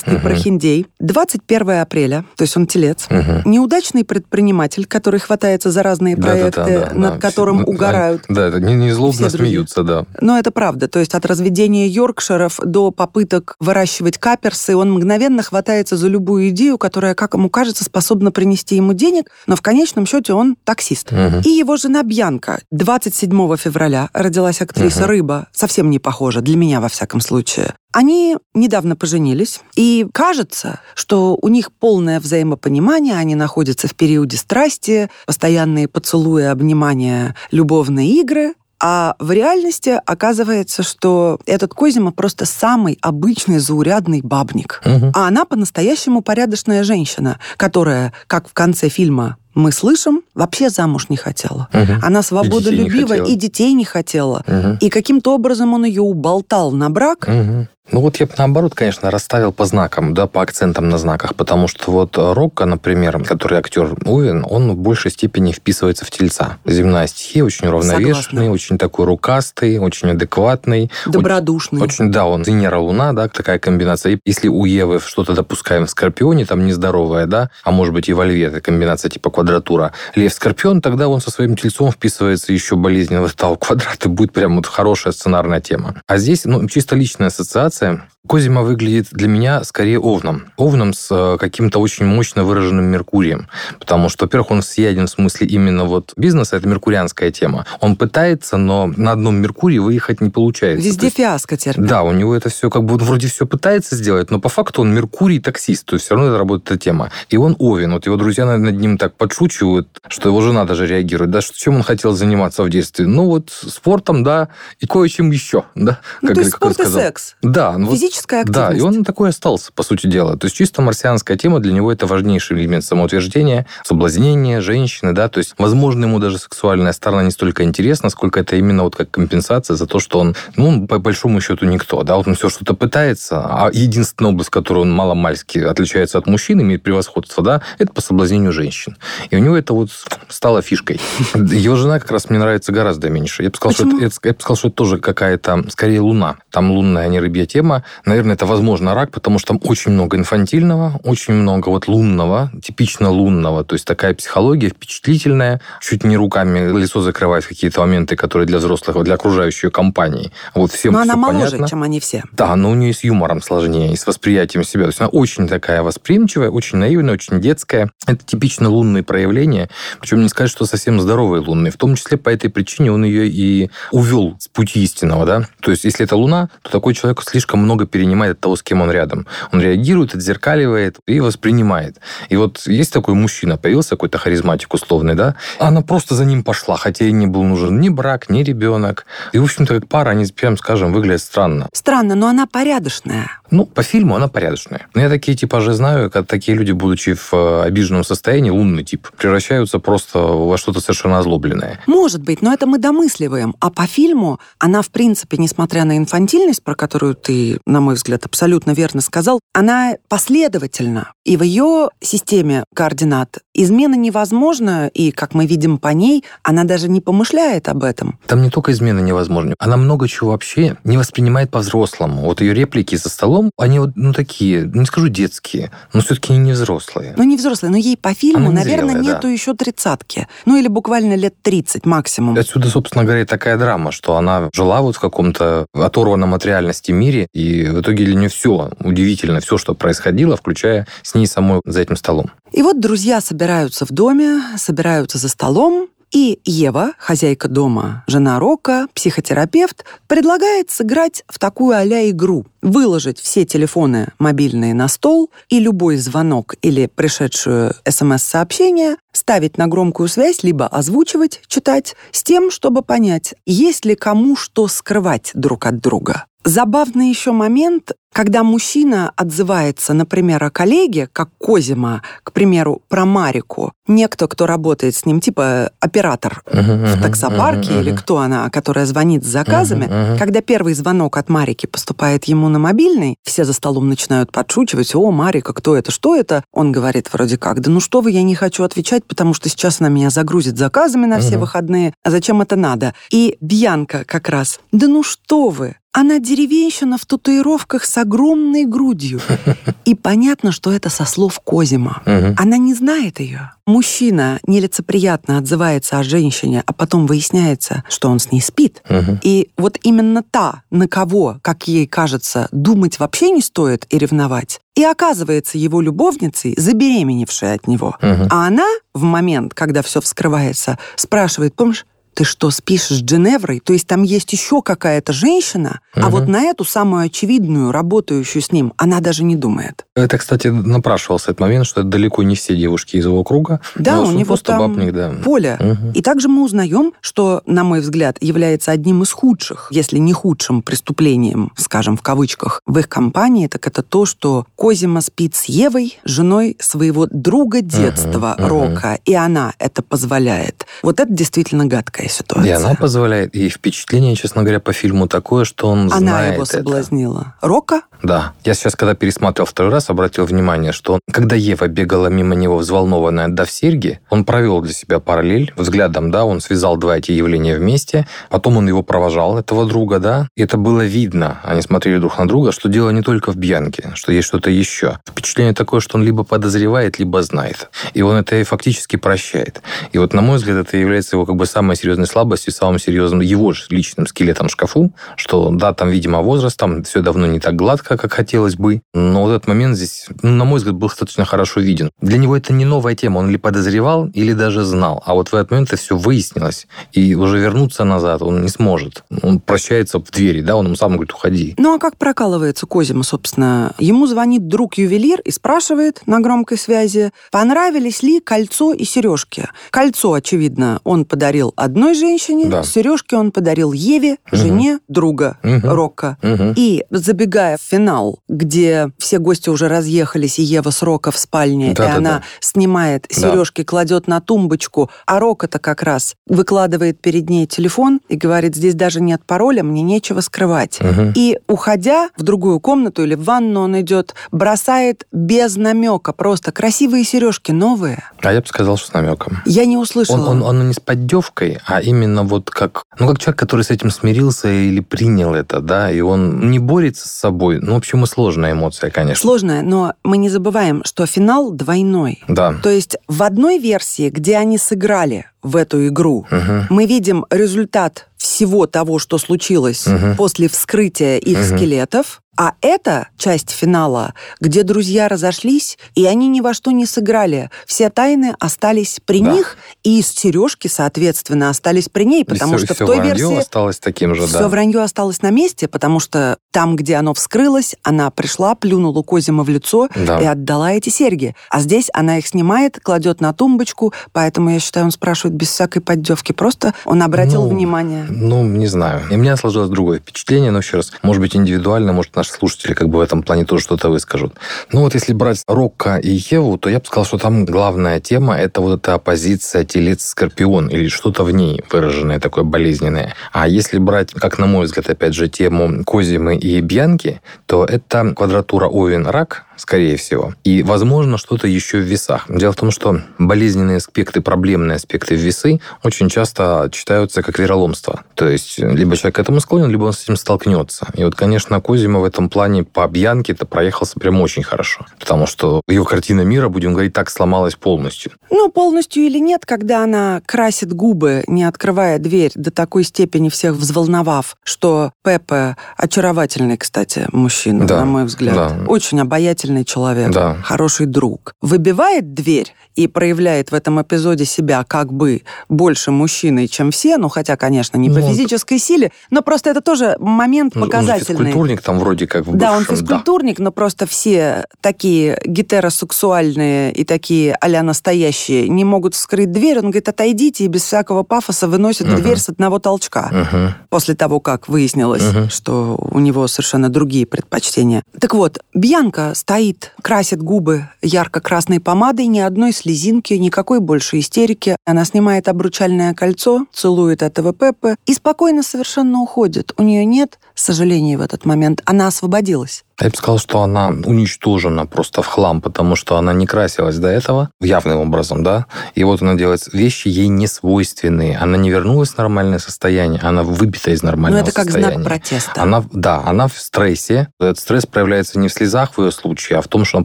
прохиндеистый 0.00 0.14
угу. 0.14 0.22
прохиндей, 0.22 0.86
21 1.00 1.70
апреля, 1.80 2.24
то 2.36 2.42
есть 2.42 2.56
он 2.56 2.66
телец. 2.66 3.06
Угу. 3.10 3.48
Неудачный 3.48 4.04
предприниматель, 4.04 4.86
который 4.86 5.20
хватается 5.20 5.70
за 5.70 5.82
разные 5.82 6.16
да, 6.16 6.22
проекты, 6.22 6.60
да, 6.60 6.66
да, 6.66 6.86
да, 6.86 6.94
над 6.94 7.14
да. 7.14 7.20
которым 7.20 7.58
Все, 7.58 7.66
угорают. 7.66 8.24
Да, 8.28 8.48
это 8.48 8.60
не, 8.60 8.74
не 8.74 8.92
злобно 8.92 9.30
смеются, 9.30 9.82
да. 9.82 10.04
Но 10.20 10.38
это 10.38 10.50
правда. 10.50 10.88
То 10.88 10.98
есть 10.98 11.14
от 11.14 11.26
разведения 11.26 11.86
Йоркширов 11.88 12.60
до 12.64 12.90
попыток 12.90 13.56
выращивать 13.60 14.18
каперсы, 14.18 14.76
он 14.76 14.92
мгновенно 14.92 15.42
хватается 15.42 15.96
за 15.96 16.08
любую 16.08 16.48
идею, 16.50 16.78
которая, 16.78 17.14
как 17.14 17.34
ему 17.34 17.50
кажется, 17.50 17.84
способна 17.84 18.30
принести 18.32 18.76
ему 18.76 18.92
денег, 18.92 19.30
но 19.46 19.56
в 19.56 19.62
конечном 19.62 20.06
счете 20.06 20.32
он 20.32 20.56
таксист. 20.64 21.12
Угу. 21.12 21.42
И 21.44 21.50
его 21.50 21.76
жена 21.76 22.02
Бьянка 22.02 22.60
27 22.70 23.56
февраля 23.56 24.08
родилась 24.12 24.60
актриса 24.60 25.00
угу. 25.00 25.08
Рыба, 25.08 25.48
совсем 25.52 25.90
не 25.90 25.98
похожа, 25.98 26.40
для 26.40 26.56
меня 26.56 26.80
во 26.80 26.88
всяком 26.88 27.20
случае. 27.20 27.74
Они 27.92 28.36
недавно 28.54 28.94
поженились, 28.94 29.60
и 29.74 30.06
кажется, 30.12 30.80
что 30.94 31.36
у 31.40 31.48
них 31.48 31.72
полное 31.72 32.20
взаимопонимание, 32.20 33.16
они 33.16 33.34
находятся 33.34 33.88
в 33.88 33.94
периоде 33.94 34.36
страсти, 34.36 35.10
постоянные 35.26 35.88
поцелуи, 35.88 36.44
обнимания, 36.44 37.34
любовные 37.50 38.08
игры, 38.20 38.54
а 38.82 39.14
в 39.18 39.30
реальности 39.30 40.00
оказывается, 40.06 40.82
что 40.82 41.38
этот 41.44 41.74
Козима 41.74 42.12
просто 42.12 42.46
самый 42.46 42.98
обычный 43.02 43.58
заурядный 43.58 44.22
бабник. 44.22 44.80
Угу. 44.86 45.12
А 45.14 45.28
она 45.28 45.44
по-настоящему 45.44 46.22
порядочная 46.22 46.82
женщина, 46.82 47.38
которая, 47.58 48.14
как 48.26 48.48
в 48.48 48.54
конце 48.54 48.88
фильма 48.88 49.36
мы 49.60 49.72
слышим, 49.72 50.22
вообще 50.34 50.70
замуж 50.70 51.06
не 51.08 51.16
хотела. 51.16 51.68
Угу. 51.72 51.92
Она 52.02 52.22
свободолюбива 52.22 53.14
и, 53.14 53.32
и 53.32 53.36
детей 53.36 53.72
не 53.74 53.84
хотела. 53.84 54.42
Угу. 54.46 54.78
И 54.80 54.88
каким-то 54.88 55.34
образом 55.34 55.74
он 55.74 55.84
ее 55.84 56.02
уболтал 56.02 56.72
на 56.72 56.90
брак. 56.90 57.28
Угу. 57.28 57.68
Ну 57.92 58.00
вот 58.00 58.16
я 58.16 58.26
бы 58.26 58.32
наоборот, 58.38 58.74
конечно, 58.74 59.10
расставил 59.10 59.52
по 59.52 59.64
знакам, 59.64 60.14
да, 60.14 60.26
по 60.26 60.42
акцентам 60.42 60.88
на 60.88 60.98
знаках, 60.98 61.34
потому 61.34 61.66
что 61.66 61.90
вот 61.90 62.16
Рокко, 62.16 62.64
например, 62.64 63.22
который 63.24 63.58
актер 63.58 63.96
Уин, 64.04 64.46
он 64.48 64.72
в 64.72 64.76
большей 64.76 65.10
степени 65.10 65.50
вписывается 65.50 66.04
в 66.04 66.10
тельца. 66.10 66.58
Земная 66.64 67.08
стихия 67.08 67.44
очень 67.44 67.66
уравновешенный, 67.66 68.14
Согласна. 68.22 68.50
очень 68.50 68.78
такой 68.78 69.06
рукастый, 69.06 69.78
очень 69.78 70.10
адекватный. 70.10 70.90
Добродушный. 71.06 71.80
Очень, 71.80 72.04
очень 72.04 72.12
да, 72.12 72.26
он 72.26 72.42
Венера-Луна, 72.42 73.12
да, 73.12 73.28
такая 73.28 73.58
комбинация. 73.58 74.20
Если 74.24 74.48
у 74.48 74.64
Евы 74.64 75.00
что-то 75.00 75.34
допускаем 75.34 75.86
в 75.86 75.90
Скорпионе, 75.90 76.44
там 76.46 76.66
нездоровое, 76.66 77.26
да, 77.26 77.50
а 77.64 77.72
может 77.72 77.92
быть 77.92 78.08
и 78.08 78.12
во 78.12 78.24
Льве, 78.24 78.44
это 78.44 78.60
комбинация 78.60 79.10
типа 79.10 79.30
квадратура. 79.50 79.92
Лев-Скорпион, 80.14 80.80
тогда 80.80 81.08
он 81.08 81.20
со 81.20 81.30
своим 81.30 81.56
тельцом 81.56 81.90
вписывается 81.90 82.52
еще 82.52 82.76
болезненно 82.76 83.26
в 83.26 83.56
квадрат, 83.56 84.06
и 84.06 84.08
будет 84.08 84.32
прям 84.32 84.56
вот 84.56 84.66
хорошая 84.66 85.12
сценарная 85.12 85.60
тема. 85.60 86.02
А 86.06 86.18
здесь, 86.18 86.44
ну, 86.44 86.66
чисто 86.68 86.96
личная 86.96 87.28
ассоциация, 87.28 88.08
Козима 88.28 88.62
выглядит 88.62 89.08
для 89.12 89.28
меня 89.28 89.64
скорее 89.64 89.98
овном. 89.98 90.52
Овном 90.58 90.92
с 90.92 91.08
э, 91.10 91.38
каким-то 91.38 91.78
очень 91.78 92.04
мощно 92.04 92.44
выраженным 92.44 92.84
Меркурием. 92.84 93.48
Потому 93.78 94.10
что, 94.10 94.26
во-первых, 94.26 94.50
он 94.50 94.60
всеяден 94.60 95.06
в 95.06 95.10
смысле 95.10 95.46
именно 95.46 95.84
вот 95.84 96.12
бизнеса, 96.16 96.56
это 96.56 96.68
меркурианская 96.68 97.30
тема. 97.30 97.64
Он 97.80 97.96
пытается, 97.96 98.58
но 98.58 98.92
на 98.94 99.12
одном 99.12 99.36
Меркурии 99.36 99.78
выехать 99.78 100.20
не 100.20 100.28
получается. 100.28 100.86
Везде 100.86 101.06
есть, 101.06 101.16
фиаско 101.16 101.56
терпит. 101.56 101.86
Да, 101.86 102.02
у 102.02 102.12
него 102.12 102.36
это 102.36 102.50
все 102.50 102.68
как 102.68 102.84
бы 102.84 102.94
он 102.94 103.00
вроде 103.00 103.26
все 103.26 103.46
пытается 103.46 103.96
сделать, 103.96 104.30
но 104.30 104.38
по 104.38 104.50
факту 104.50 104.82
он 104.82 104.94
Меркурий 104.94 105.40
таксист, 105.40 105.86
то 105.86 105.94
есть 105.94 106.04
все 106.04 106.14
равно 106.14 106.28
это 106.28 106.38
работает 106.38 106.70
эта 106.72 106.78
тема. 106.78 107.10
И 107.30 107.38
он 107.38 107.56
Овен. 107.58 107.94
Вот 107.94 108.04
его 108.04 108.16
друзья 108.16 108.44
над 108.44 108.76
ним 108.76 108.98
так 108.98 109.16
подшучивают, 109.16 109.88
что 110.08 110.28
его 110.28 110.42
жена 110.42 110.66
даже 110.66 110.86
реагирует. 110.86 111.30
Да, 111.30 111.40
что, 111.40 111.56
чем 111.56 111.76
он 111.76 111.82
хотел 111.82 112.12
заниматься 112.12 112.62
в 112.64 112.68
детстве? 112.68 113.06
Ну 113.06 113.24
вот 113.24 113.50
спортом, 113.50 114.22
да, 114.22 114.48
и 114.78 114.86
кое-чем 114.86 115.30
еще, 115.30 115.64
да. 115.74 116.00
Ну, 116.20 116.28
как, 116.28 116.34
то 116.34 116.40
есть 116.42 116.52
спорт 116.52 116.80
и 116.80 116.84
секс. 116.84 117.36
Да. 117.40 117.78
Ну, 117.78 117.88
Физическая 118.10 118.40
активность. 118.40 118.70
Да, 118.70 118.76
и 118.76 118.80
он 118.80 119.04
такой 119.04 119.28
остался, 119.28 119.72
по 119.72 119.82
сути 119.82 120.06
дела. 120.08 120.36
То 120.36 120.46
есть 120.46 120.56
чисто 120.56 120.82
марсианская 120.82 121.36
тема 121.36 121.60
для 121.60 121.72
него 121.72 121.92
это 121.92 122.06
важнейший 122.06 122.58
элемент 122.58 122.84
самоутверждения, 122.84 123.66
соблазнения 123.84 124.60
женщины, 124.60 125.12
да, 125.12 125.28
то 125.28 125.38
есть, 125.38 125.54
возможно, 125.58 126.06
ему 126.06 126.18
даже 126.18 126.38
сексуальная 126.38 126.92
сторона 126.92 127.22
не 127.22 127.30
столько 127.30 127.62
интересна, 127.62 128.10
сколько 128.10 128.40
это 128.40 128.56
именно 128.56 128.82
вот 128.82 128.96
как 128.96 129.10
компенсация 129.10 129.76
за 129.76 129.86
то, 129.86 130.00
что 130.00 130.18
он, 130.18 130.34
ну, 130.56 130.88
по 130.88 130.98
большому 130.98 131.40
счету 131.40 131.66
никто, 131.66 132.02
да, 132.02 132.16
вот 132.16 132.26
он 132.26 132.34
все 132.34 132.48
что-то 132.48 132.74
пытается, 132.74 133.40
а 133.44 133.70
единственная 133.72 134.32
область, 134.32 134.48
в 134.48 134.52
которой 134.52 134.80
он 134.80 134.92
маломальски 134.92 135.58
отличается 135.58 136.18
от 136.18 136.26
мужчин, 136.26 136.60
имеет 136.60 136.82
превосходство, 136.82 137.44
да, 137.44 137.62
это 137.78 137.92
по 137.92 138.00
соблазнению 138.00 138.52
женщин. 138.52 138.96
И 139.30 139.36
у 139.36 139.38
него 139.38 139.56
это 139.56 139.72
вот 139.72 139.90
стало 140.28 140.62
фишкой. 140.62 141.00
Его 141.34 141.76
жена 141.76 142.00
как 142.00 142.10
раз 142.10 142.28
мне 142.28 142.38
нравится 142.38 142.72
гораздо 142.72 143.08
меньше. 143.08 143.44
Я 143.44 143.50
бы 143.50 143.56
сказал, 143.56 143.74
что 143.74 143.84
это, 143.84 144.18
я 144.24 144.32
бы 144.32 144.40
сказал, 144.40 144.56
что 144.56 144.68
это 144.68 144.76
тоже 144.76 144.98
какая-то, 144.98 145.64
скорее, 145.68 146.00
луна. 146.00 146.38
Там 146.50 146.70
лунная, 146.72 147.08
не 147.08 147.20
рыбья 147.20 147.46
тема. 147.46 147.84
Наверное, 148.04 148.34
это, 148.34 148.46
возможно, 148.46 148.94
рак, 148.94 149.10
потому 149.10 149.38
что 149.38 149.48
там 149.48 149.60
очень 149.64 149.92
много 149.92 150.16
инфантильного, 150.16 151.00
очень 151.04 151.34
много 151.34 151.68
вот 151.68 151.88
лунного, 151.88 152.50
типично 152.62 153.10
лунного. 153.10 153.64
То 153.64 153.74
есть 153.74 153.84
такая 153.84 154.14
психология 154.14 154.68
впечатлительная, 154.68 155.60
чуть 155.80 156.04
не 156.04 156.16
руками 156.16 156.78
лицо 156.78 157.00
закрывает 157.00 157.46
какие-то 157.46 157.80
моменты, 157.80 158.16
которые 158.16 158.46
для 158.46 158.58
взрослых, 158.58 159.02
для 159.04 159.14
окружающей 159.14 159.70
компании. 159.70 160.32
Вот 160.54 160.72
всем 160.72 160.92
Но 160.92 161.00
она 161.00 161.16
моложе, 161.16 161.52
понятно. 161.52 161.68
чем 161.68 161.82
они 161.82 162.00
все. 162.00 162.22
Да, 162.32 162.54
но 162.56 162.70
у 162.70 162.74
нее 162.74 162.92
с 162.92 163.04
юмором 163.04 163.42
сложнее, 163.42 163.92
и 163.92 163.96
с 163.96 164.06
восприятием 164.06 164.64
себя. 164.64 164.84
То 164.84 164.88
есть 164.88 165.00
она 165.00 165.08
очень 165.08 165.48
такая 165.48 165.82
восприимчивая, 165.82 166.50
очень 166.50 166.78
наивная, 166.78 167.14
очень 167.14 167.40
детская. 167.40 167.90
Это 168.06 168.24
типично 168.24 168.68
лунные 168.68 169.02
проявления. 169.02 169.68
Причем 170.00 170.22
не 170.22 170.28
сказать, 170.28 170.50
что 170.50 170.64
совсем 170.64 171.00
здоровые 171.00 171.42
лунные. 171.42 171.70
В 171.70 171.76
том 171.76 171.96
числе 171.96 172.16
по 172.16 172.28
этой 172.30 172.50
причине 172.50 172.92
он 172.92 173.04
ее 173.04 173.28
и 173.28 173.70
увел 173.92 174.36
с 174.38 174.48
пути 174.48 174.82
истинного. 174.82 175.26
Да? 175.26 175.48
То 175.60 175.70
есть 175.70 175.84
если 175.84 176.04
это 176.04 176.16
луна, 176.16 176.48
то 176.62 176.70
такой 176.70 176.94
человек 176.94 177.22
слишком 177.22 177.60
много 177.60 177.86
перенимает 177.90 178.32
от 178.32 178.40
того, 178.40 178.56
с 178.56 178.62
кем 178.62 178.80
он 178.80 178.90
рядом. 178.90 179.26
Он 179.52 179.60
реагирует, 179.60 180.14
отзеркаливает 180.14 180.98
и 181.06 181.20
воспринимает. 181.20 181.98
И 182.28 182.36
вот 182.36 182.66
есть 182.66 182.92
такой 182.92 183.14
мужчина, 183.14 183.56
появился 183.56 183.90
какой-то 183.90 184.18
харизматик 184.18 184.72
условный, 184.74 185.14
да, 185.14 185.34
она 185.58 185.82
просто 185.82 186.14
за 186.14 186.24
ним 186.24 186.42
пошла, 186.44 186.76
хотя 186.76 187.04
ей 187.04 187.12
не 187.12 187.26
был 187.26 187.42
нужен 187.42 187.80
ни 187.80 187.88
брак, 187.88 188.30
ни 188.30 188.42
ребенок. 188.42 189.06
И, 189.32 189.38
в 189.38 189.44
общем-то, 189.44 189.80
как 189.80 189.88
пара, 189.88 190.10
они, 190.10 190.26
прям 190.26 190.56
скажем, 190.56 190.92
выглядят 190.92 191.22
странно. 191.22 191.68
Странно, 191.72 192.14
но 192.14 192.28
она 192.28 192.46
порядочная. 192.46 193.30
Ну, 193.50 193.66
по 193.66 193.82
фильму 193.82 194.14
она 194.16 194.28
порядочная. 194.28 194.86
Но 194.94 195.00
я 195.00 195.08
такие 195.08 195.36
типажи 195.36 195.72
знаю, 195.72 196.10
когда 196.10 196.26
такие 196.26 196.56
люди, 196.56 196.72
будучи 196.72 197.14
в 197.14 197.32
э, 197.32 197.62
обиженном 197.62 198.04
состоянии, 198.04 198.50
лунный 198.50 198.84
тип, 198.84 199.08
превращаются 199.16 199.78
просто 199.78 200.18
во 200.18 200.56
что-то 200.56 200.80
совершенно 200.80 201.18
озлобленное. 201.18 201.80
Может 201.86 202.22
быть, 202.22 202.42
но 202.42 202.52
это 202.52 202.66
мы 202.66 202.78
домысливаем. 202.78 203.54
А 203.60 203.70
по 203.70 203.86
фильму 203.86 204.38
она, 204.58 204.82
в 204.82 204.90
принципе, 204.90 205.36
несмотря 205.36 205.84
на 205.84 205.96
инфантильность, 205.96 206.62
про 206.62 206.74
которую 206.74 207.14
ты, 207.14 207.60
на 207.80 207.84
мой 207.84 207.94
взгляд, 207.94 208.26
абсолютно 208.26 208.72
верно 208.72 209.00
сказал, 209.00 209.40
она 209.54 209.94
последовательна. 210.08 211.14
И 211.24 211.38
в 211.38 211.42
ее 211.42 211.88
системе 212.00 212.64
координат 212.74 213.38
измена 213.62 213.94
невозможна, 213.94 214.88
и, 214.88 215.10
как 215.10 215.34
мы 215.34 215.46
видим 215.46 215.78
по 215.78 215.88
ней, 215.88 216.24
она 216.42 216.64
даже 216.64 216.88
не 216.88 217.00
помышляет 217.00 217.68
об 217.68 217.84
этом. 217.84 218.18
Там 218.26 218.42
не 218.42 218.50
только 218.50 218.72
измена 218.72 219.00
невозможна, 219.00 219.54
она 219.58 219.76
много 219.76 220.08
чего 220.08 220.30
вообще 220.30 220.76
не 220.84 220.96
воспринимает 220.96 221.50
по-взрослому. 221.50 222.22
Вот 222.22 222.40
ее 222.40 222.54
реплики 222.54 222.96
за 222.96 223.08
столом, 223.08 223.50
они 223.58 223.78
вот, 223.78 223.90
ну, 223.96 224.12
такие, 224.12 224.70
не 224.72 224.86
скажу 224.86 225.08
детские, 225.08 225.70
но 225.92 226.00
все-таки 226.00 226.32
не 226.32 226.52
взрослые. 226.52 227.14
Ну, 227.16 227.24
не 227.24 227.36
взрослые, 227.36 227.70
но 227.70 227.76
ей 227.76 227.96
по 227.96 228.14
фильму, 228.14 228.48
она 228.48 228.60
наверное, 228.60 228.94
зрелая, 228.94 229.02
нету 229.02 229.22
да. 229.22 229.28
еще 229.28 229.54
тридцатки. 229.54 230.26
Ну, 230.46 230.56
или 230.56 230.68
буквально 230.68 231.14
лет 231.14 231.34
30 231.42 231.86
максимум. 231.86 232.36
Отсюда, 232.38 232.68
собственно 232.68 233.04
говоря, 233.04 233.26
такая 233.26 233.58
драма, 233.58 233.92
что 233.92 234.16
она 234.16 234.48
жила 234.54 234.80
вот 234.80 234.96
в 234.96 235.00
каком-то 235.00 235.66
оторванном 235.74 236.34
от 236.34 236.44
реальности 236.46 236.92
мире, 236.92 237.26
и 237.32 237.64
в 237.64 237.80
итоге 237.80 238.04
для 238.04 238.14
нее 238.14 238.28
все 238.28 238.70
удивительно, 238.80 239.40
все, 239.40 239.58
что 239.58 239.74
происходило, 239.74 240.36
включая 240.36 240.86
с 241.02 241.14
ней 241.14 241.26
самой 241.26 241.60
за 241.64 241.80
этим 241.80 241.96
столом. 241.96 242.30
И 242.52 242.62
вот 242.62 242.80
друзья 242.80 243.20
собираются 243.20 243.86
в 243.86 243.90
доме, 243.90 244.42
собираются 244.56 245.18
за 245.18 245.28
столом, 245.28 245.88
и 246.12 246.40
Ева, 246.44 246.92
хозяйка 246.98 247.48
дома, 247.48 248.02
жена 248.08 248.40
Рока, 248.40 248.88
психотерапевт, 248.94 249.84
предлагает 250.08 250.70
сыграть 250.70 251.22
в 251.28 251.38
такую 251.38 251.76
а 251.76 251.84
игру. 251.84 252.46
Выложить 252.62 253.20
все 253.20 253.44
телефоны 253.44 254.08
мобильные 254.18 254.74
на 254.74 254.88
стол 254.88 255.30
и 255.48 255.60
любой 255.60 255.96
звонок 255.96 256.56
или 256.62 256.86
пришедшую 256.86 257.74
СМС-сообщение 257.88 258.96
ставить 259.12 259.56
на 259.56 259.68
громкую 259.68 260.08
связь, 260.08 260.42
либо 260.42 260.66
озвучивать, 260.66 261.42
читать, 261.46 261.94
с 262.10 262.22
тем, 262.22 262.50
чтобы 262.50 262.82
понять, 262.82 263.34
есть 263.46 263.84
ли 263.84 263.94
кому 263.94 264.34
что 264.34 264.66
скрывать 264.66 265.30
друг 265.34 265.66
от 265.66 265.78
друга. 265.80 266.26
Забавный 266.44 267.08
еще 267.08 267.32
момент, 267.32 267.92
когда 268.12 268.42
мужчина 268.42 269.12
отзывается, 269.16 269.94
например, 269.94 270.42
о 270.42 270.50
коллеге, 270.50 271.08
как 271.12 271.30
Козима, 271.38 272.02
к 272.22 272.32
примеру, 272.32 272.82
про 272.88 273.04
Марику, 273.04 273.72
некто, 273.86 274.26
кто 274.26 274.46
работает 274.46 274.94
с 274.94 275.06
ним, 275.06 275.20
типа 275.20 275.70
оператор 275.80 276.42
uh-huh, 276.46 276.96
в 276.96 277.02
таксопарке 277.02 277.72
uh-huh, 277.72 277.80
или 277.80 277.94
кто 277.94 278.18
она, 278.18 278.48
которая 278.50 278.86
звонит 278.86 279.24
с 279.24 279.28
заказами, 279.28 279.84
uh-huh, 279.84 280.18
когда 280.18 280.40
первый 280.40 280.74
звонок 280.74 281.16
от 281.16 281.28
Марики 281.28 281.66
поступает 281.66 282.24
ему 282.24 282.48
на 282.48 282.58
мобильный, 282.58 283.16
все 283.24 283.44
за 283.44 283.52
столом 283.52 283.88
начинают 283.88 284.32
подшучивать, 284.32 284.94
о, 284.94 285.10
Марика, 285.10 285.52
кто 285.52 285.76
это, 285.76 285.90
что 285.90 286.16
это? 286.16 286.44
Он 286.52 286.72
говорит 286.72 287.12
вроде 287.12 287.38
как, 287.38 287.60
да 287.60 287.70
ну 287.70 287.80
что 287.80 288.00
вы, 288.00 288.10
я 288.10 288.22
не 288.22 288.34
хочу 288.34 288.64
отвечать, 288.64 289.04
потому 289.04 289.34
что 289.34 289.48
сейчас 289.48 289.80
она 289.80 289.88
меня 289.88 290.10
загрузит 290.10 290.58
заказами 290.58 291.06
на 291.06 291.20
все 291.20 291.38
выходные, 291.38 291.94
а 292.02 292.10
зачем 292.10 292.42
это 292.42 292.56
надо? 292.56 292.94
И 293.10 293.36
Бьянка 293.40 294.04
как 294.04 294.28
раз, 294.28 294.60
да 294.72 294.88
ну 294.88 295.02
что 295.02 295.48
вы, 295.48 295.76
она 295.92 296.20
деревенщина 296.20 296.98
в 296.98 297.06
татуировках 297.06 297.84
с 297.84 297.98
огромной 298.00 298.64
грудью. 298.64 299.20
И 299.84 299.94
понятно, 299.94 300.52
что 300.52 300.72
это 300.72 300.90
со 300.90 301.04
слов 301.04 301.40
Козима. 301.40 302.02
Она 302.36 302.56
не 302.56 302.74
знает 302.74 303.20
ее. 303.20 303.52
Мужчина 303.66 304.40
нелицеприятно 304.46 305.38
отзывается 305.38 305.98
о 305.98 306.02
женщине, 306.02 306.62
а 306.66 306.72
потом 306.72 307.06
выясняется, 307.06 307.84
что 307.88 308.08
он 308.10 308.18
с 308.18 308.32
ней 308.32 308.40
спит. 308.40 308.82
И 309.22 309.50
вот 309.56 309.78
именно 309.82 310.22
та, 310.22 310.62
на 310.70 310.88
кого, 310.88 311.38
как 311.42 311.68
ей 311.68 311.86
кажется, 311.86 312.48
думать 312.52 312.98
вообще 312.98 313.30
не 313.30 313.42
стоит 313.42 313.86
и 313.90 313.98
ревновать, 313.98 314.60
и 314.74 314.84
оказывается 314.84 315.58
его 315.58 315.80
любовницей, 315.80 316.54
забеременевшей 316.56 317.54
от 317.54 317.66
него. 317.66 317.96
А 318.00 318.46
она 318.46 318.66
в 318.94 319.02
момент, 319.02 319.54
когда 319.54 319.82
все 319.82 320.00
вскрывается, 320.00 320.78
спрашивает, 320.96 321.54
помнишь, 321.54 321.86
ты 322.14 322.24
что, 322.24 322.50
спишь 322.50 322.88
с 322.88 323.02
Дженеврой? 323.02 323.60
То 323.60 323.72
есть 323.72 323.86
там 323.86 324.02
есть 324.02 324.32
еще 324.32 324.62
какая-то 324.62 325.12
женщина, 325.12 325.80
угу. 325.94 326.04
а 326.06 326.10
вот 326.10 326.28
на 326.28 326.42
эту 326.42 326.64
самую 326.64 327.06
очевидную, 327.06 327.72
работающую 327.72 328.42
с 328.42 328.52
ним, 328.52 328.72
она 328.76 329.00
даже 329.00 329.24
не 329.24 329.36
думает. 329.36 329.86
Это, 329.94 330.18
кстати, 330.18 330.48
напрашивался 330.48 331.30
этот 331.30 331.40
момент, 331.40 331.66
что 331.66 331.80
это 331.80 331.90
далеко 331.90 332.22
не 332.22 332.34
все 332.34 332.56
девушки 332.56 332.96
из 332.96 333.04
его 333.04 333.22
круга. 333.24 333.60
Да, 333.76 334.00
у 334.00 334.10
него 334.10 334.26
просто 334.26 334.46
там 334.46 334.58
бабник, 334.58 334.92
да. 334.92 335.12
поле. 335.24 335.56
Угу. 335.58 335.92
И 335.94 336.02
также 336.02 336.28
мы 336.28 336.44
узнаем, 336.44 336.92
что, 337.00 337.42
на 337.46 337.64
мой 337.64 337.80
взгляд, 337.80 338.16
является 338.20 338.72
одним 338.72 339.02
из 339.02 339.10
худших, 339.12 339.68
если 339.70 339.98
не 339.98 340.12
худшим 340.12 340.62
преступлением, 340.62 341.52
скажем, 341.56 341.96
в 341.96 342.02
кавычках, 342.02 342.62
в 342.66 342.78
их 342.78 342.88
компании, 342.88 343.46
так 343.46 343.66
это 343.66 343.82
то, 343.82 344.06
что 344.06 344.46
Козима 344.56 345.00
спит 345.00 345.34
с 345.34 345.44
Евой, 345.44 345.98
женой 346.04 346.56
своего 346.60 347.06
друга 347.10 347.60
детства 347.60 348.36
угу, 348.38 348.48
Рока, 348.48 348.92
угу. 348.94 349.02
и 349.04 349.14
она 349.14 349.54
это 349.58 349.82
позволяет. 349.82 350.66
Вот 350.82 351.00
это 351.00 351.12
действительно 351.12 351.64
гадкая 352.00 352.08
ситуация. 352.08 352.48
И 352.48 352.52
она 352.52 352.74
позволяет. 352.74 353.34
И 353.34 353.48
впечатление, 353.48 354.16
честно 354.16 354.42
говоря, 354.42 354.60
по 354.60 354.72
фильму 354.72 355.08
такое, 355.08 355.44
что 355.44 355.68
он 355.68 355.80
она 355.82 355.98
знает 355.98 356.26
Она 356.26 356.34
его 356.34 356.44
соблазнила. 356.44 357.34
Это. 357.38 357.48
Рока? 357.48 357.82
Да. 358.02 358.32
Я 358.44 358.54
сейчас, 358.54 358.76
когда 358.76 358.94
пересматривал 358.94 359.46
второй 359.46 359.72
раз, 359.72 359.90
обратил 359.90 360.24
внимание, 360.24 360.72
что 360.72 360.94
он, 360.94 361.00
когда 361.12 361.36
Ева 361.36 361.68
бегала 361.68 362.06
мимо 362.06 362.34
него, 362.34 362.56
взволнованная, 362.56 363.26
отдав 363.26 363.50
серьги, 363.50 364.00
он 364.08 364.24
провел 364.24 364.60
для 364.62 364.72
себя 364.72 365.00
параллель 365.00 365.52
взглядом, 365.56 366.10
да, 366.10 366.24
он 366.24 366.40
связал 366.40 366.76
два 366.76 366.98
эти 366.98 367.12
явления 367.12 367.56
вместе, 367.56 368.06
потом 368.30 368.56
он 368.56 368.68
его 368.68 368.82
провожал, 368.82 369.38
этого 369.38 369.66
друга, 369.66 369.98
да, 369.98 370.28
и 370.36 370.42
это 370.42 370.56
было 370.56 370.84
видно, 370.84 371.40
они 371.44 371.60
смотрели 371.60 371.98
друг 371.98 372.18
на 372.18 372.26
друга, 372.26 372.52
что 372.52 372.68
дело 372.68 372.90
не 372.90 373.02
только 373.02 373.32
в 373.32 373.36
Бьянке, 373.36 373.90
что 373.94 374.12
есть 374.12 374.26
что-то 374.28 374.50
еще. 374.50 374.98
Впечатление 375.06 375.52
такое, 375.52 375.80
что 375.80 375.98
он 375.98 376.04
либо 376.04 376.24
подозревает, 376.24 376.98
либо 376.98 377.22
знает. 377.22 377.70
И 377.92 378.02
он 378.02 378.16
это 378.16 378.36
и 378.36 378.44
фактически 378.44 378.96
прощает. 378.96 379.62
И 379.92 379.98
вот, 379.98 380.14
на 380.14 380.22
мой 380.22 380.36
взгляд, 380.36 380.56
это 380.56 380.76
является 380.76 381.16
его 381.16 381.26
как 381.26 381.36
бы 381.36 381.46
самой 381.46 381.76
серьезной 381.76 381.89
слабостью, 382.06 382.52
самым 382.52 382.78
серьезным 382.78 383.20
его 383.20 383.52
же 383.52 383.64
личным 383.70 384.06
скелетом 384.06 384.48
в 384.48 384.50
шкафу, 384.50 384.92
что 385.16 385.50
да, 385.50 385.72
там, 385.72 385.88
видимо, 385.90 386.20
возраст, 386.22 386.56
там 386.56 386.82
все 386.84 387.02
давно 387.02 387.26
не 387.26 387.40
так 387.40 387.56
гладко, 387.56 387.96
как 387.96 388.12
хотелось 388.12 388.56
бы, 388.56 388.82
но 388.94 389.22
вот 389.22 389.32
этот 389.32 389.48
момент 389.48 389.76
здесь, 389.76 390.06
ну, 390.22 390.30
на 390.30 390.44
мой 390.44 390.58
взгляд, 390.58 390.76
был 390.76 390.88
достаточно 390.88 391.24
хорошо 391.24 391.60
виден. 391.60 391.90
Для 392.00 392.18
него 392.18 392.36
это 392.36 392.52
не 392.52 392.64
новая 392.64 392.94
тема, 392.94 393.18
он 393.18 393.30
ли 393.30 393.36
подозревал, 393.36 394.08
или 394.08 394.32
даже 394.32 394.64
знал, 394.64 395.02
а 395.06 395.14
вот 395.14 395.28
в 395.28 395.34
этот 395.34 395.50
момент 395.50 395.68
это 395.68 395.80
все 395.80 395.96
выяснилось, 395.96 396.66
и 396.92 397.14
уже 397.14 397.38
вернуться 397.38 397.84
назад 397.84 398.22
он 398.22 398.42
не 398.42 398.48
сможет. 398.48 399.04
Он 399.22 399.40
прощается 399.40 399.98
в 399.98 400.10
двери, 400.10 400.40
да, 400.40 400.56
он 400.56 400.66
ему 400.66 400.76
сам 400.76 400.92
говорит, 400.92 401.12
уходи. 401.12 401.54
Ну 401.58 401.74
а 401.74 401.78
как 401.78 401.96
прокалывается 401.96 402.66
Козима, 402.66 403.02
собственно? 403.02 403.72
Ему 403.78 404.06
звонит 404.06 404.48
друг-ювелир 404.48 405.20
и 405.20 405.30
спрашивает 405.30 406.02
на 406.06 406.20
громкой 406.20 406.58
связи, 406.58 407.12
понравились 407.30 408.02
ли 408.02 408.20
кольцо 408.20 408.72
и 408.72 408.84
сережки. 408.84 409.48
Кольцо, 409.70 410.12
очевидно, 410.12 410.80
он 410.84 411.04
подарил 411.04 411.52
одной 411.80 411.94
женщине, 411.94 412.46
да. 412.46 412.62
сережки 412.62 413.14
он 413.14 413.32
подарил 413.32 413.72
Еве, 413.72 414.12
угу. 414.12 414.36
жене 414.36 414.80
друга 414.88 415.38
угу. 415.42 415.60
Рока. 415.64 416.18
Угу. 416.22 416.54
И 416.56 416.84
забегая 416.90 417.56
в 417.56 417.62
финал, 417.62 418.18
где 418.28 418.90
все 418.98 419.18
гости 419.18 419.48
уже 419.48 419.68
разъехались, 419.68 420.38
и 420.38 420.42
Ева 420.42 420.70
с 420.70 420.82
Рока 420.82 421.10
в 421.10 421.16
спальне, 421.16 421.72
да, 421.72 421.84
и 421.84 421.88
да, 421.88 421.96
она 421.96 422.10
да. 422.10 422.22
снимает 422.40 423.06
сережки, 423.08 423.62
да. 423.62 423.64
кладет 423.64 424.06
на 424.06 424.20
тумбочку, 424.20 424.90
а 425.06 425.18
Рок-то 425.18 425.58
как 425.58 425.82
раз 425.82 426.16
выкладывает 426.26 427.00
перед 427.00 427.30
ней 427.30 427.46
телефон 427.46 428.00
и 428.08 428.16
говорит, 428.16 428.56
здесь 428.56 428.74
даже 428.74 429.00
нет 429.00 429.22
пароля, 429.26 429.62
мне 429.62 429.82
нечего 429.82 430.20
скрывать. 430.20 430.80
Угу. 430.80 431.12
И 431.14 431.38
уходя 431.48 432.10
в 432.16 432.22
другую 432.22 432.60
комнату 432.60 433.04
или 433.04 433.14
в 433.14 433.24
ванну 433.24 433.62
он 433.62 433.80
идет, 433.80 434.14
бросает 434.30 435.06
без 435.12 435.56
намека, 435.56 436.12
просто 436.12 436.52
красивые 436.52 437.04
сережки, 437.04 437.52
новые. 437.52 438.04
А 438.22 438.32
я 438.32 438.40
бы 438.40 438.46
сказал, 438.46 438.76
что 438.76 438.88
с 438.88 438.92
намеком. 438.92 439.38
Я 439.46 439.64
не 439.64 439.76
услышала. 439.76 440.28
Он, 440.30 440.42
он, 440.42 440.60
он 440.60 440.68
не 440.68 440.74
с 440.74 440.80
поддевкой, 440.80 441.58
а 441.70 441.80
именно 441.80 442.22
вот 442.22 442.50
как, 442.50 442.82
ну, 442.98 443.08
как 443.08 443.18
человек, 443.18 443.38
который 443.38 443.62
с 443.62 443.70
этим 443.70 443.90
смирился 443.90 444.48
или 444.48 444.80
принял 444.80 445.34
это, 445.34 445.60
да, 445.60 445.90
и 445.90 446.00
он 446.00 446.50
не 446.50 446.58
борется 446.58 447.08
с 447.08 447.12
собой. 447.12 447.58
Ну, 447.60 447.74
в 447.74 447.76
общем, 447.76 448.04
и 448.04 448.06
сложная 448.06 448.52
эмоция, 448.52 448.90
конечно. 448.90 449.20
Сложная, 449.20 449.62
но 449.62 449.94
мы 450.04 450.16
не 450.16 450.28
забываем, 450.28 450.82
что 450.84 451.06
финал 451.06 451.50
двойной. 451.50 452.22
Да. 452.28 452.54
То 452.62 452.70
есть 452.70 452.96
в 453.08 453.22
одной 453.22 453.58
версии, 453.58 454.10
где 454.10 454.36
они 454.36 454.58
сыграли 454.58 455.26
в 455.42 455.56
эту 455.56 455.86
игру, 455.88 456.26
угу. 456.30 456.66
мы 456.68 456.86
видим 456.86 457.24
результат 457.30 458.08
всего 458.16 458.66
того, 458.66 458.98
что 458.98 459.18
случилось 459.18 459.86
угу. 459.86 460.14
после 460.16 460.48
вскрытия 460.48 461.16
их 461.16 461.38
угу. 461.38 461.56
скелетов, 461.56 462.22
а 462.40 462.54
это 462.62 463.08
часть 463.18 463.50
финала, 463.50 464.14
где 464.40 464.62
друзья 464.62 465.08
разошлись, 465.08 465.76
и 465.94 466.06
они 466.06 466.26
ни 466.28 466.40
во 466.40 466.54
что 466.54 466.70
не 466.70 466.86
сыграли. 466.86 467.50
Все 467.66 467.90
тайны 467.90 468.34
остались 468.40 468.98
при 469.04 469.20
да. 469.20 469.32
них, 469.32 469.58
и 469.82 470.00
сережки, 470.00 470.66
соответственно, 470.66 471.50
остались 471.50 471.90
при 471.90 472.04
ней, 472.04 472.24
потому 472.24 472.56
все, 472.56 472.64
что 472.64 472.74
все 472.74 472.84
в 472.84 472.86
той 472.86 472.96
вранье 472.96 473.14
версии... 473.14 473.40
осталось 473.40 473.78
таким 473.78 474.14
же, 474.14 474.26
все 474.26 474.38
да. 474.38 474.48
вранье 474.48 474.80
осталось 474.80 475.20
на 475.20 475.28
месте, 475.28 475.68
потому 475.68 476.00
что 476.00 476.38
там, 476.50 476.76
где 476.76 476.94
оно 476.94 477.12
вскрылось, 477.12 477.76
она 477.82 478.10
пришла, 478.10 478.54
плюнула 478.54 479.02
Козима 479.02 479.44
в 479.44 479.50
лицо 479.50 479.90
да. 479.94 480.18
и 480.18 480.24
отдала 480.24 480.72
эти 480.72 480.88
серьги. 480.88 481.36
А 481.50 481.60
здесь 481.60 481.90
она 481.92 482.16
их 482.16 482.26
снимает, 482.26 482.80
кладет 482.82 483.20
на 483.20 483.34
тумбочку, 483.34 483.92
поэтому, 484.12 484.48
я 484.48 484.60
считаю, 484.60 484.86
он 484.86 484.92
спрашивает 484.92 485.36
без 485.36 485.48
всякой 485.50 485.82
поддевки. 485.82 486.32
Просто 486.32 486.72
он 486.86 487.02
обратил 487.02 487.42
ну, 487.42 487.50
внимание. 487.50 488.06
Ну, 488.08 488.44
не 488.44 488.66
знаю. 488.66 489.02
И 489.10 489.14
у 489.14 489.18
меня 489.18 489.36
сложилось 489.36 489.68
другое 489.68 489.98
впечатление, 489.98 490.50
но 490.50 490.60
еще 490.60 490.78
раз, 490.78 490.92
может 491.02 491.20
быть, 491.20 491.36
индивидуально, 491.36 491.92
может, 491.92 492.16
наш 492.16 492.29
наши 492.30 492.38
слушатели 492.38 492.74
как 492.74 492.88
бы 492.88 492.98
в 492.98 493.00
этом 493.00 493.22
плане 493.22 493.44
тоже 493.44 493.64
что-то 493.64 493.90
выскажут. 493.90 494.34
Ну 494.72 494.80
вот 494.80 494.94
если 494.94 495.12
брать 495.12 495.42
Рокко 495.46 495.96
и 495.96 496.10
Еву, 496.30 496.58
то 496.58 496.68
я 496.68 496.78
бы 496.78 496.86
сказал, 496.86 497.04
что 497.04 497.18
там 497.18 497.44
главная 497.44 498.00
тема– 498.00 498.36
это 498.38 498.60
вот 498.60 498.80
эта 498.80 498.94
оппозиция 498.94 499.64
телец-скорпион 499.64 500.68
или 500.68 500.88
что-то 500.88 501.24
в 501.24 501.30
ней 501.30 501.62
выраженное 501.70 502.20
такое 502.20 502.44
болезненное. 502.44 503.14
А 503.32 503.48
если 503.48 503.78
брать, 503.78 504.12
как 504.12 504.38
на 504.38 504.46
мой 504.46 504.66
взгляд, 504.66 504.88
опять 504.90 505.14
же, 505.14 505.28
тему 505.28 505.84
Козимы 505.84 506.36
и 506.36 506.60
Бьянки, 506.60 507.20
то 507.46 507.64
это 507.64 508.14
квадратура 508.14 508.68
Овен-Рак, 508.68 509.44
скорее 509.60 509.96
всего. 509.96 510.34
И, 510.44 510.62
возможно, 510.62 511.18
что-то 511.18 511.46
еще 511.46 511.78
в 511.78 511.82
весах. 511.82 512.24
Дело 512.28 512.52
в 512.52 512.56
том, 512.56 512.70
что 512.70 513.00
болезненные 513.18 513.76
аспекты, 513.76 514.20
проблемные 514.20 514.76
аспекты 514.76 515.16
в 515.16 515.18
весы 515.18 515.60
очень 515.82 516.08
часто 516.08 516.68
читаются 516.72 517.22
как 517.22 517.38
вероломство. 517.38 518.04
То 518.14 518.28
есть, 518.28 518.58
либо 518.58 518.96
человек 518.96 519.16
к 519.16 519.18
этому 519.18 519.40
склонен, 519.40 519.70
либо 519.70 519.84
он 519.84 519.92
с 519.92 520.02
этим 520.02 520.16
столкнется. 520.16 520.88
И 520.94 521.04
вот, 521.04 521.14
конечно, 521.14 521.60
Козима 521.60 522.00
в 522.00 522.04
этом 522.04 522.28
плане 522.28 522.64
по 522.64 522.86
Бьянке-то 522.86 523.46
проехался 523.46 523.98
прям 523.98 524.20
очень 524.20 524.42
хорошо. 524.42 524.86
Потому 524.98 525.26
что 525.26 525.62
его 525.68 525.84
картина 525.84 526.22
мира, 526.22 526.48
будем 526.48 526.72
говорить, 526.72 526.92
так 526.92 527.10
сломалась 527.10 527.54
полностью. 527.54 528.12
Ну, 528.30 528.50
полностью 528.50 529.02
или 529.02 529.18
нет, 529.18 529.44
когда 529.44 529.82
она 529.82 530.22
красит 530.24 530.72
губы, 530.72 531.24
не 531.26 531.44
открывая 531.44 531.98
дверь, 531.98 532.32
до 532.34 532.50
такой 532.50 532.84
степени 532.84 533.28
всех 533.28 533.54
взволновав, 533.54 534.36
что 534.44 534.92
Пепе 535.04 535.56
очаровательный, 535.76 536.56
кстати, 536.56 537.06
мужчина, 537.12 537.66
да, 537.66 537.80
на 537.80 537.84
мой 537.86 538.04
взгляд. 538.04 538.34
Да. 538.34 538.64
Очень 538.66 539.00
обаятельный 539.00 539.49
замечательный 539.50 539.64
человек, 539.64 540.10
да. 540.12 540.36
хороший 540.42 540.86
друг, 540.86 541.34
выбивает 541.40 542.14
дверь 542.14 542.54
и 542.76 542.86
проявляет 542.86 543.50
в 543.50 543.54
этом 543.54 543.82
эпизоде 543.82 544.24
себя 544.24 544.64
как 544.66 544.92
бы 544.92 545.22
больше 545.48 545.90
мужчиной, 545.90 546.48
чем 546.48 546.70
все, 546.70 546.96
ну 546.96 547.08
хотя, 547.08 547.36
конечно, 547.36 547.76
не 547.76 547.88
ну, 547.88 547.96
по 547.96 548.00
физической 548.00 548.58
силе, 548.58 548.92
но 549.10 549.22
просто 549.22 549.50
это 549.50 549.60
тоже 549.60 549.96
момент 549.98 550.54
показательный. 550.54 551.18
Он 551.18 551.24
физкультурник 551.26 551.62
там 551.62 551.78
вроде 551.78 552.06
как 552.06 552.26
в 552.26 552.36
Да, 552.36 552.56
он 552.56 552.64
физкультурник, 552.64 553.38
да. 553.38 553.44
но 553.44 553.52
просто 553.52 553.86
все 553.86 554.46
такие 554.60 555.20
гетеросексуальные 555.24 556.72
и 556.72 556.84
такие 556.84 557.34
а 557.34 557.62
настоящие 557.62 558.48
не 558.48 558.64
могут 558.64 558.94
вскрыть 558.94 559.32
дверь. 559.32 559.58
Он 559.58 559.64
говорит, 559.64 559.88
отойдите, 559.88 560.44
и 560.44 560.48
без 560.48 560.62
всякого 560.62 561.02
пафоса 561.02 561.48
выносит 561.48 561.88
угу. 561.88 561.96
дверь 561.96 562.18
с 562.18 562.28
одного 562.28 562.58
толчка. 562.58 563.10
Угу. 563.10 563.54
После 563.68 563.94
того, 563.94 564.20
как 564.20 564.48
выяснилось, 564.48 565.02
угу. 565.02 565.28
что 565.28 565.76
у 565.78 565.98
него 565.98 566.26
совершенно 566.28 566.68
другие 566.68 567.04
предпочтения. 567.06 567.82
Так 567.98 568.14
вот, 568.14 568.38
Бьянка 568.54 569.12
стоит, 569.14 569.39
красит 569.82 570.22
губы 570.22 570.68
ярко-красной 570.82 571.60
помадой, 571.60 572.06
ни 572.06 572.20
одной 572.20 572.52
слезинки, 572.52 573.14
никакой 573.14 573.60
больше 573.60 573.98
истерики. 573.98 574.56
Она 574.64 574.84
снимает 574.84 575.28
обручальное 575.28 575.94
кольцо, 575.94 576.46
целует 576.52 577.02
этого 577.02 577.32
Пеппа 577.32 577.76
и 577.86 577.94
спокойно 577.94 578.42
совершенно 578.42 579.00
уходит. 579.00 579.52
У 579.56 579.62
нее 579.62 579.84
нет 579.84 580.18
сожалений 580.40 580.96
в 580.96 581.00
этот 581.00 581.24
момент. 581.24 581.62
Она 581.64 581.86
освободилась. 581.86 582.64
Я 582.80 582.88
бы 582.88 582.96
сказал, 582.96 583.18
что 583.18 583.42
она 583.42 583.68
уничтожена 583.68 584.64
просто 584.64 585.02
в 585.02 585.06
хлам, 585.06 585.42
потому 585.42 585.76
что 585.76 585.96
она 585.96 586.14
не 586.14 586.26
красилась 586.26 586.78
до 586.78 586.88
этого 586.88 587.30
явным 587.40 587.78
образом, 587.78 588.22
да, 588.22 588.46
и 588.74 588.84
вот 588.84 589.02
она 589.02 589.14
делает 589.14 589.52
вещи 589.52 589.88
ей 589.88 590.08
не 590.08 590.26
свойственные. 590.26 591.18
Она 591.18 591.36
не 591.36 591.50
вернулась 591.50 591.90
в 591.90 591.98
нормальное 591.98 592.38
состояние, 592.38 593.00
она 593.02 593.22
выбита 593.22 593.70
из 593.70 593.82
нормального 593.82 594.24
состояния. 594.24 594.52
Ну, 594.52 594.58
это 594.58 594.64
как 594.64 594.74
знак 594.74 594.84
протеста. 594.84 595.42
Она, 595.42 595.64
да, 595.72 596.02
она 596.06 596.28
в 596.28 596.38
стрессе. 596.38 597.08
Этот 597.20 597.38
стресс 597.38 597.66
проявляется 597.66 598.18
не 598.18 598.28
в 598.28 598.32
слезах 598.32 598.72
в 598.74 598.82
ее 598.82 598.92
случае, 598.92 599.38
а 599.38 599.42
в 599.42 599.48
том, 599.48 599.66
что 599.66 599.76
она 599.76 599.84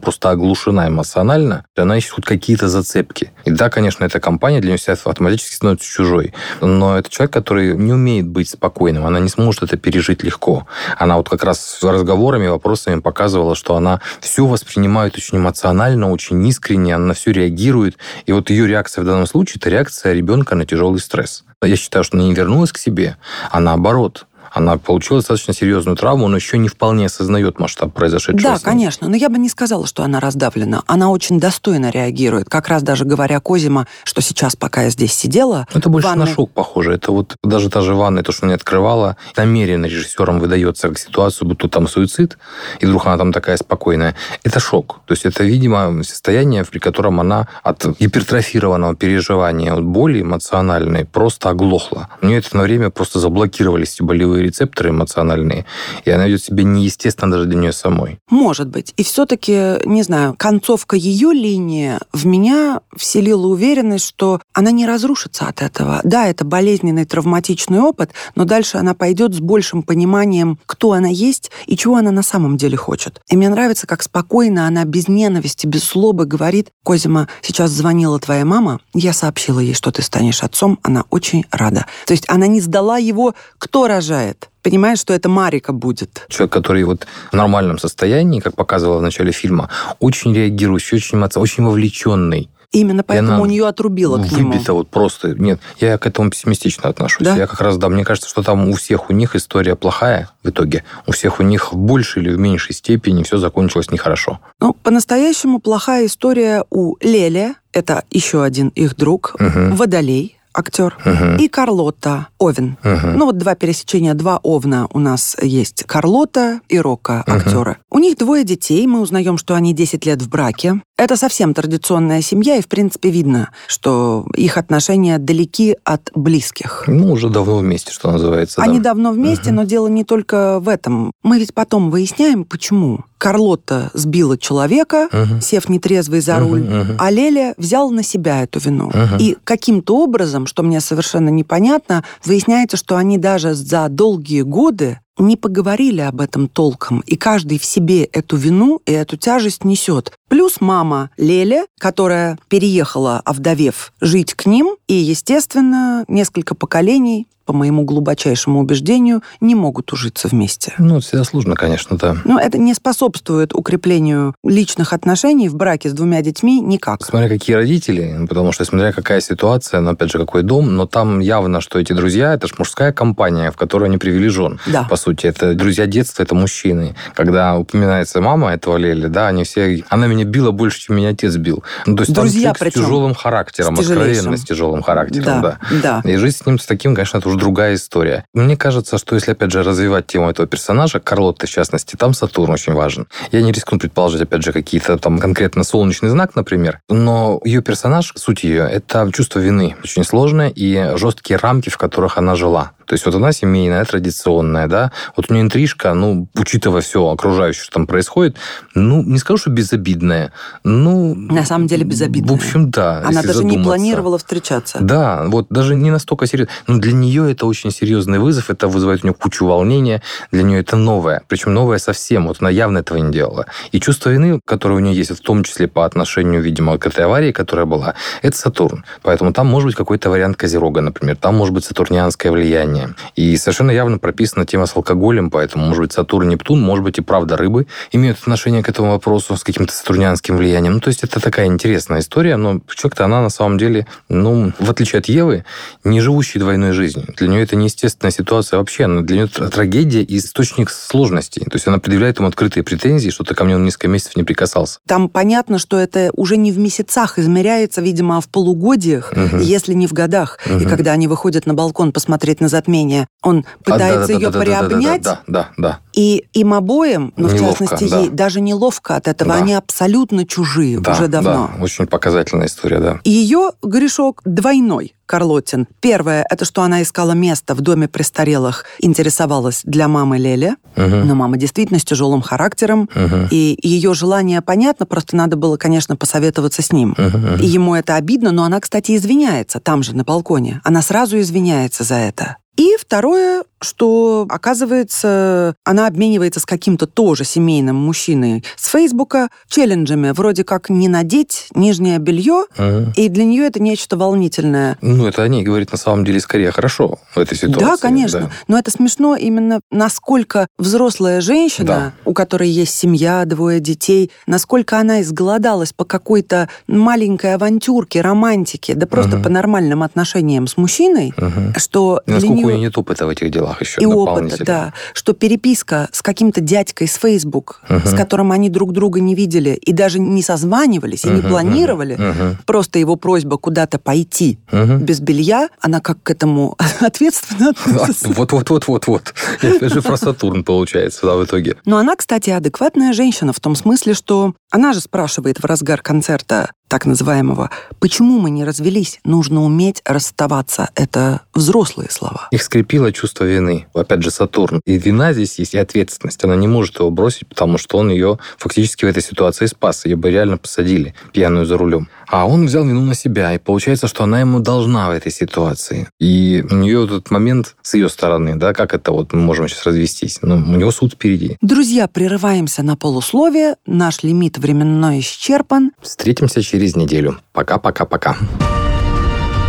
просто 0.00 0.30
оглушена 0.30 0.88
эмоционально, 0.88 1.66
она 1.76 1.98
ищет 1.98 2.12
хоть 2.12 2.24
какие-то 2.24 2.68
зацепки. 2.68 3.30
И 3.46 3.50
да, 3.50 3.70
конечно, 3.70 4.04
эта 4.04 4.18
компания 4.20 4.60
для 4.60 4.76
себя 4.76 4.94
автоматически 4.94 5.54
становится 5.54 5.88
чужой. 5.88 6.34
Но 6.60 6.98
это 6.98 7.08
человек, 7.08 7.32
который 7.32 7.76
не 7.76 7.92
умеет 7.92 8.26
быть 8.26 8.50
спокойным, 8.50 9.06
она 9.06 9.20
не 9.20 9.28
сможет 9.28 9.62
это 9.62 9.76
пережить 9.76 10.24
легко. 10.24 10.66
Она 10.98 11.16
вот 11.16 11.28
как 11.28 11.44
раз 11.44 11.60
с 11.60 11.82
разговорами, 11.82 12.48
вопросами 12.48 13.00
показывала, 13.00 13.54
что 13.54 13.76
она 13.76 14.00
все 14.20 14.44
воспринимает 14.44 15.16
очень 15.16 15.38
эмоционально, 15.38 16.10
очень 16.10 16.44
искренне, 16.46 16.96
она 16.96 17.06
на 17.06 17.14
все 17.14 17.30
реагирует. 17.30 17.96
И 18.26 18.32
вот 18.32 18.50
ее 18.50 18.66
реакция 18.66 19.02
в 19.02 19.06
данном 19.06 19.26
случае– 19.26 19.54
это 19.60 19.70
реакция 19.70 20.12
ребенка 20.12 20.56
на 20.56 20.66
тяжелый 20.66 20.98
стресс. 20.98 21.44
Я 21.62 21.76
считаю, 21.76 22.04
что 22.04 22.16
она 22.16 22.26
не 22.26 22.34
вернулась 22.34 22.72
к 22.72 22.78
себе, 22.78 23.16
а 23.50 23.60
наоборот– 23.60 24.26
она 24.56 24.78
получила 24.78 25.18
достаточно 25.18 25.52
серьезную 25.52 25.96
травму, 25.96 26.28
но 26.28 26.36
еще 26.36 26.56
не 26.56 26.68
вполне 26.68 27.06
осознает 27.06 27.58
масштаб 27.58 27.92
произошедшего. 27.92 28.54
Да, 28.54 28.58
конечно, 28.58 29.06
но 29.06 29.14
я 29.14 29.28
бы 29.28 29.36
не 29.36 29.50
сказала, 29.50 29.86
что 29.86 30.02
она 30.02 30.18
раздавлена. 30.18 30.82
Она 30.86 31.10
очень 31.10 31.38
достойно 31.38 31.90
реагирует. 31.90 32.48
Как 32.48 32.68
раз 32.68 32.82
даже 32.82 33.04
говоря 33.04 33.38
Козима, 33.40 33.86
что 34.04 34.22
сейчас, 34.22 34.56
пока 34.56 34.84
я 34.84 34.90
здесь 34.90 35.12
сидела... 35.12 35.66
Это 35.74 35.90
больше 35.90 36.08
ванной... 36.08 36.24
на 36.24 36.32
шок 36.32 36.52
похоже. 36.52 36.94
Это 36.94 37.12
вот 37.12 37.36
даже 37.44 37.68
та 37.68 37.82
же 37.82 37.94
ванная, 37.94 38.22
то, 38.22 38.32
что 38.32 38.46
она 38.46 38.52
не 38.52 38.54
открывала, 38.54 39.18
намеренно 39.36 39.84
режиссером 39.84 40.40
выдается 40.40 40.88
как 40.88 40.98
ситуацию, 40.98 41.46
будто 41.46 41.68
там 41.68 41.86
суицид, 41.86 42.38
и 42.80 42.86
вдруг 42.86 43.04
она 43.06 43.18
там 43.18 43.34
такая 43.34 43.58
спокойная. 43.58 44.14
Это 44.42 44.58
шок. 44.58 45.00
То 45.04 45.12
есть 45.12 45.26
это, 45.26 45.44
видимо, 45.44 46.02
состояние, 46.02 46.64
при 46.64 46.78
котором 46.78 47.20
она 47.20 47.46
от 47.62 47.84
гипертрофированного 47.98 48.96
переживания, 48.96 49.74
от 49.74 49.84
боли 49.84 50.22
эмоциональной 50.22 51.04
просто 51.04 51.50
оглохла. 51.50 52.08
У 52.22 52.26
нее 52.26 52.38
это 52.38 52.56
на 52.56 52.62
время 52.62 52.88
просто 52.88 53.18
заблокировались 53.18 53.98
болевые 54.00 54.45
рецепторы 54.46 54.90
эмоциональные, 54.90 55.66
и 56.04 56.10
она 56.10 56.26
ведет 56.26 56.44
себя 56.44 56.64
неестественно 56.64 57.30
даже 57.30 57.46
для 57.46 57.58
нее 57.58 57.72
самой. 57.72 58.18
Может 58.30 58.68
быть. 58.68 58.92
И 58.96 59.02
все-таки, 59.02 59.78
не 59.84 60.02
знаю, 60.02 60.34
концовка 60.38 60.96
ее 60.96 61.32
линии 61.32 61.94
в 62.12 62.26
меня 62.26 62.80
вселила 62.96 63.46
уверенность, 63.46 64.06
что 64.06 64.40
она 64.52 64.70
не 64.70 64.86
разрушится 64.86 65.46
от 65.46 65.62
этого. 65.62 66.00
Да, 66.04 66.26
это 66.26 66.44
болезненный 66.44 67.04
травматичный 67.04 67.80
опыт, 67.80 68.10
но 68.34 68.44
дальше 68.44 68.78
она 68.78 68.94
пойдет 68.94 69.34
с 69.34 69.40
большим 69.40 69.82
пониманием, 69.82 70.58
кто 70.66 70.92
она 70.92 71.08
есть 71.08 71.50
и 71.66 71.76
чего 71.76 71.96
она 71.96 72.10
на 72.10 72.22
самом 72.22 72.56
деле 72.56 72.76
хочет. 72.76 73.20
И 73.28 73.36
мне 73.36 73.48
нравится, 73.48 73.86
как 73.86 74.02
спокойно 74.02 74.66
она 74.66 74.84
без 74.84 75.08
ненависти, 75.08 75.66
без 75.66 75.90
злобы 75.90 76.26
говорит, 76.26 76.70
Козима, 76.84 77.28
сейчас 77.42 77.70
звонила 77.70 78.18
твоя 78.18 78.44
мама, 78.44 78.80
я 78.94 79.12
сообщила 79.12 79.60
ей, 79.60 79.74
что 79.74 79.90
ты 79.90 80.02
станешь 80.02 80.42
отцом, 80.42 80.78
она 80.82 81.04
очень 81.10 81.44
рада. 81.50 81.86
То 82.06 82.12
есть 82.12 82.24
она 82.28 82.46
не 82.46 82.60
сдала 82.60 82.98
его, 82.98 83.34
кто 83.58 83.86
рожает 83.86 84.35
понимаешь, 84.62 84.98
что 84.98 85.14
это 85.14 85.28
Марика 85.28 85.72
будет. 85.72 86.26
Человек, 86.28 86.52
который 86.52 86.84
вот 86.84 87.06
в 87.30 87.36
нормальном 87.36 87.78
состоянии, 87.78 88.40
как 88.40 88.54
показывала 88.54 88.98
в 88.98 89.02
начале 89.02 89.32
фильма, 89.32 89.70
очень 90.00 90.34
реагирующий, 90.34 90.96
очень, 90.96 91.22
очень 91.22 91.64
вовлеченный. 91.64 92.50
Именно 92.72 93.02
поэтому 93.04 93.42
у 93.42 93.46
нее 93.46 93.66
отрубило 93.66 94.22
к 94.22 94.30
нему. 94.32 94.52
Выбито 94.52 94.72
вот 94.72 94.88
просто. 94.88 95.34
Нет, 95.34 95.60
я 95.80 95.98
к 95.98 96.06
этому 96.06 96.30
пессимистично 96.30 96.88
отношусь. 96.88 97.24
Да? 97.24 97.36
Я 97.36 97.46
как 97.46 97.60
раз, 97.60 97.78
да, 97.78 97.88
мне 97.88 98.04
кажется, 98.04 98.28
что 98.28 98.42
там 98.42 98.68
у 98.68 98.74
всех 98.74 99.08
у 99.08 99.12
них 99.12 99.36
история 99.36 99.76
плохая 99.76 100.30
в 100.42 100.50
итоге. 100.50 100.84
У 101.06 101.12
всех 101.12 101.40
у 101.40 101.42
них 101.42 101.72
в 101.72 101.76
большей 101.76 102.22
или 102.22 102.30
в 102.30 102.38
меньшей 102.38 102.74
степени 102.74 103.22
все 103.22 103.38
закончилось 103.38 103.90
нехорошо. 103.90 104.40
Ну, 104.60 104.74
по-настоящему 104.74 105.60
плохая 105.60 106.06
история 106.06 106.64
у 106.70 106.96
Леля, 107.00 107.54
это 107.72 108.04
еще 108.10 108.42
один 108.42 108.68
их 108.68 108.96
друг, 108.96 109.36
угу. 109.38 109.74
Водолей, 109.76 110.36
актер, 110.56 110.96
угу. 111.04 111.42
и 111.42 111.48
Карлота 111.48 112.28
Овен. 112.38 112.76
Угу. 112.82 113.06
Ну 113.16 113.26
вот 113.26 113.38
два 113.38 113.54
пересечения, 113.54 114.14
два 114.14 114.38
Овна 114.42 114.86
у 114.92 114.98
нас 114.98 115.36
есть. 115.40 115.84
Карлота 115.84 116.60
и 116.68 116.78
Рока 116.78 117.22
актеры. 117.26 117.76
У 117.96 117.98
них 117.98 118.18
двое 118.18 118.44
детей, 118.44 118.86
мы 118.86 119.00
узнаем, 119.00 119.38
что 119.38 119.54
они 119.54 119.72
10 119.72 120.04
лет 120.04 120.20
в 120.20 120.28
браке. 120.28 120.82
Это 120.98 121.16
совсем 121.16 121.54
традиционная 121.54 122.20
семья, 122.20 122.56
и, 122.56 122.60
в 122.60 122.68
принципе, 122.68 123.08
видно, 123.08 123.48
что 123.68 124.26
их 124.34 124.58
отношения 124.58 125.16
далеки 125.16 125.78
от 125.82 126.10
близких. 126.14 126.84
Ну, 126.88 127.10
уже 127.10 127.30
давно 127.30 127.56
вместе, 127.56 127.92
что 127.92 128.10
называется. 128.10 128.60
Они 128.60 128.80
да. 128.80 128.90
давно 128.90 129.12
вместе, 129.12 129.48
угу. 129.48 129.56
но 129.56 129.64
дело 129.64 129.86
не 129.86 130.04
только 130.04 130.60
в 130.60 130.68
этом. 130.68 131.10
Мы 131.22 131.38
ведь 131.38 131.54
потом 131.54 131.90
выясняем, 131.90 132.44
почему. 132.44 133.06
Карлотта 133.16 133.90
сбила 133.94 134.36
человека, 134.36 135.08
угу. 135.10 135.40
сев 135.40 135.70
нетрезвый 135.70 136.20
за 136.20 136.38
руль, 136.38 136.64
угу, 136.64 136.80
угу. 136.80 136.92
а 136.98 137.10
Леля 137.10 137.54
взял 137.56 137.90
на 137.90 138.02
себя 138.02 138.42
эту 138.42 138.58
вину. 138.58 138.88
Угу. 138.88 139.16
И 139.20 139.38
каким-то 139.42 139.96
образом, 139.96 140.46
что 140.46 140.62
мне 140.62 140.80
совершенно 140.80 141.30
непонятно, 141.30 142.04
выясняется, 142.26 142.76
что 142.76 142.96
они 142.96 143.16
даже 143.16 143.54
за 143.54 143.88
долгие 143.88 144.42
годы 144.42 144.98
не 145.18 145.36
поговорили 145.36 146.00
об 146.00 146.20
этом 146.20 146.48
толком, 146.48 147.00
и 147.00 147.16
каждый 147.16 147.58
в 147.58 147.64
себе 147.64 148.04
эту 148.04 148.36
вину 148.36 148.80
и 148.86 148.92
эту 148.92 149.16
тяжесть 149.16 149.64
несет. 149.64 150.12
Плюс 150.28 150.60
мама 150.60 151.10
Леля, 151.16 151.66
которая 151.78 152.38
переехала, 152.48 153.20
овдовев, 153.24 153.92
жить 154.00 154.34
к 154.34 154.46
ним, 154.46 154.76
и, 154.88 154.94
естественно, 154.94 156.04
несколько 156.08 156.54
поколений 156.54 157.28
по 157.46 157.52
моему 157.52 157.84
глубочайшему 157.84 158.60
убеждению, 158.60 159.22
не 159.40 159.54
могут 159.54 159.92
ужиться 159.92 160.28
вместе. 160.28 160.74
Ну, 160.78 160.96
это 160.96 161.06
всегда 161.06 161.24
сложно, 161.24 161.54
конечно, 161.54 161.96
да. 161.96 162.16
Но 162.24 162.40
это 162.40 162.58
не 162.58 162.74
способствует 162.74 163.54
укреплению 163.54 164.34
личных 164.44 164.92
отношений 164.92 165.48
в 165.48 165.54
браке 165.54 165.88
с 165.88 165.92
двумя 165.92 166.20
детьми 166.22 166.60
никак. 166.60 167.04
Смотря 167.04 167.28
какие 167.28 167.54
родители, 167.54 168.26
потому 168.28 168.50
что 168.50 168.64
смотря 168.64 168.92
какая 168.92 169.20
ситуация, 169.20 169.80
но 169.80 169.92
опять 169.92 170.10
же, 170.10 170.18
какой 170.18 170.42
дом, 170.42 170.74
но 170.74 170.86
там 170.86 171.20
явно, 171.20 171.60
что 171.60 171.78
эти 171.78 171.92
друзья, 171.92 172.34
это 172.34 172.48
же 172.48 172.54
мужская 172.58 172.92
компания, 172.92 173.52
в 173.52 173.56
которой 173.56 173.84
они 173.84 173.98
привели 173.98 174.28
жен. 174.28 174.58
Да. 174.66 174.82
По 174.90 174.96
сути, 174.96 175.26
это 175.26 175.54
друзья 175.54 175.86
детства, 175.86 176.24
это 176.24 176.34
мужчины. 176.34 176.96
Когда 177.14 177.56
упоминается 177.56 178.20
мама 178.20 178.52
этого 178.52 178.76
Лели, 178.76 179.06
да, 179.06 179.28
они 179.28 179.44
все... 179.44 179.84
Она 179.88 180.08
меня 180.08 180.15
била 180.24 180.50
больше, 180.50 180.80
чем 180.80 180.96
меня 180.96 181.10
отец 181.10 181.36
бил. 181.36 181.62
Ну, 181.86 181.96
то 181.96 182.02
есть 182.02 182.12
друзья, 182.12 182.52
там 182.52 182.70
с 182.70 182.74
тяжелым 182.74 183.14
характером, 183.14 183.76
с 183.76 183.80
откровенно 183.80 184.36
с 184.36 184.44
тяжелым 184.44 184.82
характером, 184.82 185.42
да, 185.42 185.58
да. 185.82 186.00
да. 186.02 186.10
И 186.10 186.16
жить 186.16 186.36
с 186.36 186.46
ним 186.46 186.58
с 186.58 186.66
таким, 186.66 186.94
конечно, 186.94 187.18
это 187.18 187.28
уже 187.28 187.38
другая 187.38 187.74
история. 187.74 188.24
Мне 188.34 188.56
кажется, 188.56 188.98
что 188.98 189.14
если, 189.14 189.32
опять 189.32 189.50
же, 189.50 189.62
развивать 189.62 190.06
тему 190.06 190.30
этого 190.30 190.46
персонажа, 190.46 191.00
Карлотты, 191.00 191.46
в 191.46 191.50
частности, 191.50 191.96
там 191.96 192.14
Сатурн 192.14 192.52
очень 192.52 192.72
важен. 192.72 193.06
Я 193.32 193.42
не 193.42 193.52
рискну 193.52 193.78
предположить, 193.78 194.22
опять 194.22 194.42
же, 194.42 194.52
какие-то 194.52 194.98
там 194.98 195.18
конкретно 195.18 195.64
солнечный 195.64 196.08
знак, 196.08 196.34
например, 196.34 196.80
но 196.88 197.40
ее 197.44 197.62
персонаж, 197.62 198.12
суть 198.16 198.44
ее, 198.44 198.68
это 198.70 199.10
чувство 199.12 199.40
вины. 199.40 199.76
Очень 199.82 200.04
сложное 200.04 200.48
и 200.48 200.96
жесткие 200.96 201.38
рамки, 201.38 201.70
в 201.70 201.78
которых 201.78 202.18
она 202.18 202.36
жила. 202.36 202.72
То 202.86 202.94
есть 202.94 203.04
вот 203.06 203.14
она 203.14 203.32
семейная, 203.32 203.84
традиционная, 203.84 204.68
да, 204.68 204.92
вот 205.16 205.26
у 205.28 205.34
нее 205.34 205.42
интрижка, 205.42 205.94
ну, 205.94 206.28
учитывая 206.34 206.80
все 206.80 207.06
окружающее, 207.06 207.64
что 207.64 207.72
там 207.72 207.86
происходит, 207.86 208.36
ну, 208.74 209.02
не 209.02 209.18
скажу, 209.18 209.38
что 209.38 209.50
безобидная, 209.50 210.32
ну... 210.64 211.14
На 211.14 211.44
самом 211.44 211.66
деле 211.66 211.84
безобидная. 211.84 212.32
В 212.32 212.36
общем, 212.36 212.70
да. 212.70 212.98
Она 213.04 213.22
даже 213.22 213.34
задуматься. 213.34 213.58
не 213.58 213.64
планировала 213.64 214.18
встречаться. 214.18 214.78
Да, 214.80 215.24
вот 215.26 215.46
даже 215.50 215.74
не 215.74 215.90
настолько 215.90 216.26
серьезно. 216.26 216.52
Но 216.66 216.78
для 216.78 216.92
нее 216.92 217.30
это 217.30 217.46
очень 217.46 217.70
серьезный 217.70 218.18
вызов, 218.18 218.50
это 218.50 218.68
вызывает 218.68 219.02
у 219.02 219.06
нее 219.08 219.14
кучу 219.14 219.46
волнения, 219.46 220.02
для 220.30 220.42
нее 220.42 220.60
это 220.60 220.76
новое, 220.76 221.22
причем 221.28 221.54
новое 221.54 221.78
совсем, 221.78 222.26
вот 222.26 222.38
она 222.40 222.50
явно 222.50 222.78
этого 222.78 222.98
не 222.98 223.12
делала. 223.12 223.46
И 223.72 223.80
чувство 223.80 224.10
вины, 224.10 224.40
которое 224.44 224.74
у 224.74 224.80
нее 224.80 224.96
есть, 224.96 225.10
в 225.10 225.20
том 225.20 225.44
числе 225.44 225.68
по 225.68 225.84
отношению, 225.84 226.42
видимо, 226.42 226.78
к 226.78 226.86
этой 226.86 227.04
аварии, 227.04 227.32
которая 227.32 227.66
была, 227.66 227.94
это 228.22 228.36
Сатурн. 228.36 228.84
Поэтому 229.02 229.32
там 229.32 229.46
может 229.46 229.66
быть 229.66 229.76
какой-то 229.76 230.10
вариант 230.10 230.36
Козерога, 230.36 230.80
например, 230.80 231.16
там 231.16 231.34
может 231.36 231.54
быть 231.54 231.64
сатурнианское 231.64 232.30
влияние, 232.30 232.75
влияние. 232.76 232.96
И 233.14 233.36
совершенно 233.36 233.70
явно 233.70 233.98
прописана 233.98 234.46
тема 234.46 234.66
с 234.66 234.76
алкоголем, 234.76 235.30
поэтому, 235.30 235.66
может 235.66 235.82
быть, 235.82 235.92
Сатурн, 235.92 236.28
Нептун, 236.28 236.60
может 236.60 236.84
быть, 236.84 236.98
и 236.98 237.00
правда 237.00 237.36
рыбы 237.36 237.66
имеют 237.92 238.18
отношение 238.18 238.62
к 238.62 238.68
этому 238.68 238.90
вопросу 238.90 239.36
с 239.36 239.44
каким-то 239.44 239.72
сатурнианским 239.72 240.36
влиянием. 240.36 240.74
Ну, 240.74 240.80
то 240.80 240.88
есть 240.88 241.04
это 241.04 241.20
такая 241.20 241.46
интересная 241.46 242.00
история, 242.00 242.36
но 242.36 242.60
человек-то 242.74 243.04
она 243.04 243.22
на 243.22 243.30
самом 243.30 243.58
деле, 243.58 243.86
ну, 244.08 244.52
в 244.58 244.70
отличие 244.70 245.00
от 245.00 245.06
Евы, 245.06 245.44
не 245.84 246.00
живущий 246.00 246.38
двойной 246.38 246.72
жизнью. 246.72 247.06
Для 247.16 247.28
нее 247.28 247.42
это 247.42 247.56
неестественная 247.56 248.12
ситуация 248.12 248.58
вообще. 248.58 248.84
Она 248.84 249.02
для 249.02 249.16
нее 249.16 249.26
трагедия 249.26 250.02
и 250.02 250.18
источник 250.18 250.70
сложностей. 250.70 251.42
То 251.44 251.54
есть 251.54 251.66
она 251.66 251.78
предъявляет 251.78 252.18
ему 252.18 252.28
открытые 252.28 252.62
претензии, 252.62 253.10
что 253.10 253.24
ты 253.24 253.34
ко 253.34 253.44
мне 253.44 253.56
он 253.56 253.64
несколько 253.64 253.88
месяцев 253.88 254.16
не 254.16 254.24
прикасался. 254.24 254.78
Там 254.86 255.08
понятно, 255.08 255.58
что 255.58 255.78
это 255.78 256.10
уже 256.14 256.36
не 256.36 256.52
в 256.52 256.58
месяцах 256.58 257.18
измеряется, 257.18 257.80
видимо, 257.80 258.18
а 258.18 258.20
в 258.20 258.28
полугодиях, 258.28 259.12
угу. 259.12 259.38
если 259.38 259.74
не 259.74 259.86
в 259.86 259.92
годах. 259.92 260.38
Угу. 260.46 260.58
И 260.58 260.66
когда 260.66 260.92
они 260.92 261.08
выходят 261.08 261.46
на 261.46 261.54
балкон 261.54 261.92
посмотреть 261.92 262.40
назад 262.40 262.65
затмения. 262.66 263.06
Он 263.22 263.44
пытается 263.64 264.04
а, 264.04 264.06
да, 264.06 264.12
ее 264.12 264.30
да, 264.30 264.38
да, 264.38 264.40
приобнять. 264.40 265.02
Да, 265.02 265.20
да, 265.26 265.48
да, 265.56 265.62
да. 265.70 265.78
И 265.92 266.26
им 266.32 266.54
обоим, 266.54 267.12
ну, 267.16 267.28
неловко, 267.28 267.64
в 267.64 267.68
частности, 267.68 267.90
да. 267.90 268.00
ей 268.00 268.08
даже 268.10 268.40
неловко 268.40 268.96
от 268.96 269.08
этого. 269.08 269.32
Да. 269.32 269.38
Они 269.38 269.54
абсолютно 269.54 270.26
чужие 270.26 270.80
да, 270.80 270.92
уже 270.92 271.08
давно. 271.08 271.50
Да, 271.56 271.62
очень 271.62 271.86
показательная 271.86 272.46
история, 272.46 272.78
да. 272.78 273.00
И 273.04 273.10
ее 273.10 273.52
грешок 273.62 274.20
двойной. 274.24 274.94
Карлотин. 275.06 275.66
Первое, 275.80 276.26
это 276.28 276.44
что 276.44 276.62
она 276.62 276.82
искала 276.82 277.12
место 277.12 277.54
в 277.54 277.60
доме 277.60 277.88
престарелых, 277.88 278.64
интересовалась 278.80 279.62
для 279.64 279.88
мамы 279.88 280.18
Лели. 280.18 280.56
Угу. 280.76 280.84
Но 280.84 281.14
мама 281.14 281.36
действительно 281.36 281.78
с 281.78 281.84
тяжелым 281.84 282.20
характером. 282.20 282.88
Угу. 282.94 283.28
И 283.30 283.58
ее 283.62 283.94
желание 283.94 284.42
понятно, 284.42 284.86
просто 284.86 285.16
надо 285.16 285.36
было, 285.36 285.56
конечно, 285.56 285.96
посоветоваться 285.96 286.62
с 286.62 286.72
ним. 286.72 286.92
Угу. 286.92 287.42
И 287.42 287.46
ему 287.46 287.74
это 287.74 287.94
обидно, 287.94 288.32
но 288.32 288.44
она, 288.44 288.60
кстати, 288.60 288.96
извиняется 288.96 289.60
там 289.60 289.82
же, 289.82 289.94
на 289.96 290.04
балконе. 290.04 290.60
Она 290.64 290.82
сразу 290.82 291.18
извиняется 291.18 291.84
за 291.84 291.94
это. 291.94 292.36
И 292.56 292.74
второе, 292.80 293.44
что, 293.60 294.26
оказывается, 294.30 295.54
она 295.64 295.86
обменивается 295.86 296.40
с 296.40 296.46
каким-то 296.46 296.86
тоже 296.86 297.24
семейным 297.24 297.76
мужчиной 297.76 298.44
с 298.56 298.70
Фейсбука 298.70 299.28
челленджами, 299.48 300.10
вроде 300.12 300.42
как 300.42 300.70
не 300.70 300.88
надеть 300.88 301.48
нижнее 301.54 301.98
белье, 301.98 302.46
ага. 302.56 302.92
и 302.96 303.08
для 303.08 303.24
нее 303.24 303.44
это 303.44 303.60
нечто 303.60 303.98
волнительное. 303.98 304.78
Ну, 304.96 305.06
это 305.06 305.22
о 305.22 305.28
ней 305.28 305.42
говорит 305.42 305.72
на 305.72 305.78
самом 305.78 306.04
деле 306.04 306.20
скорее 306.20 306.50
хорошо 306.50 306.98
в 307.14 307.18
этой 307.18 307.36
ситуации. 307.36 307.60
Да, 307.60 307.76
конечно. 307.76 308.20
Да. 308.20 308.30
Но 308.48 308.58
это 308.58 308.70
смешно 308.70 309.16
именно, 309.16 309.60
насколько 309.70 310.46
взрослая 310.58 311.20
женщина, 311.20 311.66
да. 311.66 311.92
у 312.04 312.12
которой 312.12 312.48
есть 312.48 312.74
семья, 312.74 313.24
двое 313.24 313.60
детей, 313.60 314.10
насколько 314.26 314.78
она 314.78 315.02
изголодалась 315.02 315.72
по 315.72 315.84
какой-то 315.84 316.48
маленькой 316.66 317.34
авантюрке, 317.34 318.00
романтике, 318.00 318.74
да 318.74 318.86
просто 318.86 319.16
ага. 319.16 319.24
по 319.24 319.28
нормальным 319.28 319.82
отношениям 319.82 320.46
с 320.46 320.56
мужчиной, 320.56 321.12
ага. 321.16 321.52
что 321.58 322.00
насколько 322.06 322.34
нее... 322.34 322.46
у 322.46 322.48
нее 322.50 322.60
нет 322.60 322.78
опыта 322.78 323.06
в 323.06 323.08
этих 323.08 323.30
делах 323.30 323.60
еще. 323.60 323.80
И 323.80 323.86
опыта, 323.86 324.44
да. 324.44 324.72
Что 324.92 325.12
переписка 325.12 325.88
с 325.92 326.02
каким-то 326.02 326.40
дядькой 326.40 326.88
с 326.88 326.96
Facebook, 326.96 327.60
угу. 327.68 327.80
с 327.84 327.94
которым 327.94 328.32
они 328.32 328.48
друг 328.48 328.72
друга 328.72 329.00
не 329.00 329.14
видели 329.14 329.50
и 329.50 329.72
даже 329.72 329.98
не 329.98 330.22
созванивались 330.22 331.04
и 331.04 331.08
угу, 331.08 331.16
не 331.16 331.22
планировали, 331.22 331.94
угу. 331.94 332.36
просто 332.46 332.78
его 332.78 332.96
просьба 332.96 333.36
куда-то 333.38 333.78
пойти 333.78 334.38
угу. 334.50 334.78
Без 334.86 335.00
белья, 335.00 335.48
она 335.60 335.80
как 335.80 336.02
к 336.02 336.10
этому 336.10 336.56
ответственно 336.80 337.50
относится. 337.50 338.08
Вот-вот-вот-вот-вот. 338.08 339.14
Это 339.42 339.68
же 339.68 339.82
про 339.82 339.96
Сатурн 339.96 340.44
получается, 340.44 341.06
да, 341.06 341.16
в 341.16 341.24
итоге. 341.24 341.56
Но 341.64 341.76
она, 341.76 341.96
кстати, 341.96 342.30
адекватная 342.30 342.92
женщина 342.92 343.32
в 343.32 343.40
том 343.40 343.56
смысле, 343.56 343.94
что 343.94 344.34
она 344.50 344.72
же 344.72 344.80
спрашивает 344.80 345.38
в 345.38 345.44
разгар 345.44 345.82
концерта, 345.82 346.50
так 346.68 346.84
называемого 346.84 347.50
«почему 347.78 348.18
мы 348.18 348.30
не 348.30 348.44
развелись? 348.44 349.00
Нужно 349.04 349.44
уметь 349.44 349.82
расставаться». 349.84 350.70
Это 350.74 351.22
взрослые 351.34 351.90
слова. 351.90 352.28
Их 352.32 352.42
скрепило 352.42 352.92
чувство 352.92 353.24
вины. 353.24 353.66
Опять 353.72 354.02
же, 354.02 354.10
Сатурн. 354.10 354.60
И 354.64 354.76
вина 354.76 355.12
здесь 355.12 355.38
есть, 355.38 355.54
и 355.54 355.58
ответственность. 355.58 356.24
Она 356.24 356.34
не 356.36 356.48
может 356.48 356.78
его 356.78 356.90
бросить, 356.90 357.28
потому 357.28 357.58
что 357.58 357.78
он 357.78 357.90
ее 357.90 358.18
фактически 358.38 358.84
в 358.84 358.88
этой 358.88 359.02
ситуации 359.02 359.46
спас. 359.46 359.84
Ее 359.84 359.96
бы 359.96 360.10
реально 360.10 360.38
посадили 360.38 360.94
пьяную 361.12 361.46
за 361.46 361.56
рулем. 361.56 361.88
А 362.06 362.26
он 362.26 362.46
взял 362.46 362.64
вину 362.64 362.82
на 362.82 362.94
себя, 362.94 363.34
и 363.34 363.38
получается, 363.38 363.88
что 363.88 364.04
она 364.04 364.20
ему 364.20 364.40
должна 364.40 364.88
в 364.88 364.92
этой 364.92 365.12
ситуации. 365.12 365.88
И 365.98 366.44
у 366.50 366.54
нее 366.54 366.84
этот 366.84 367.10
момент 367.10 367.56
с 367.62 367.74
ее 367.74 367.88
стороны, 367.88 368.36
да, 368.36 368.52
как 368.52 368.74
это 368.74 368.92
вот 368.92 369.12
мы 369.12 369.20
можем 369.20 369.48
сейчас 369.48 369.66
развестись? 369.66 370.18
Ну, 370.22 370.36
у 370.36 370.56
него 370.56 370.70
суд 370.70 370.94
впереди. 370.94 371.36
Друзья, 371.40 371.88
прерываемся 371.88 372.62
на 372.62 372.76
полусловие. 372.76 373.56
Наш 373.66 374.02
лимит 374.02 374.38
временной 374.38 375.00
исчерпан. 375.00 375.72
Встретимся 375.80 376.42
через 376.42 376.76
неделю. 376.76 377.18
Пока-пока-пока. 377.32 378.16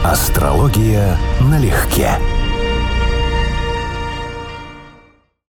Астрология 0.04 1.18
налегке. 1.42 2.12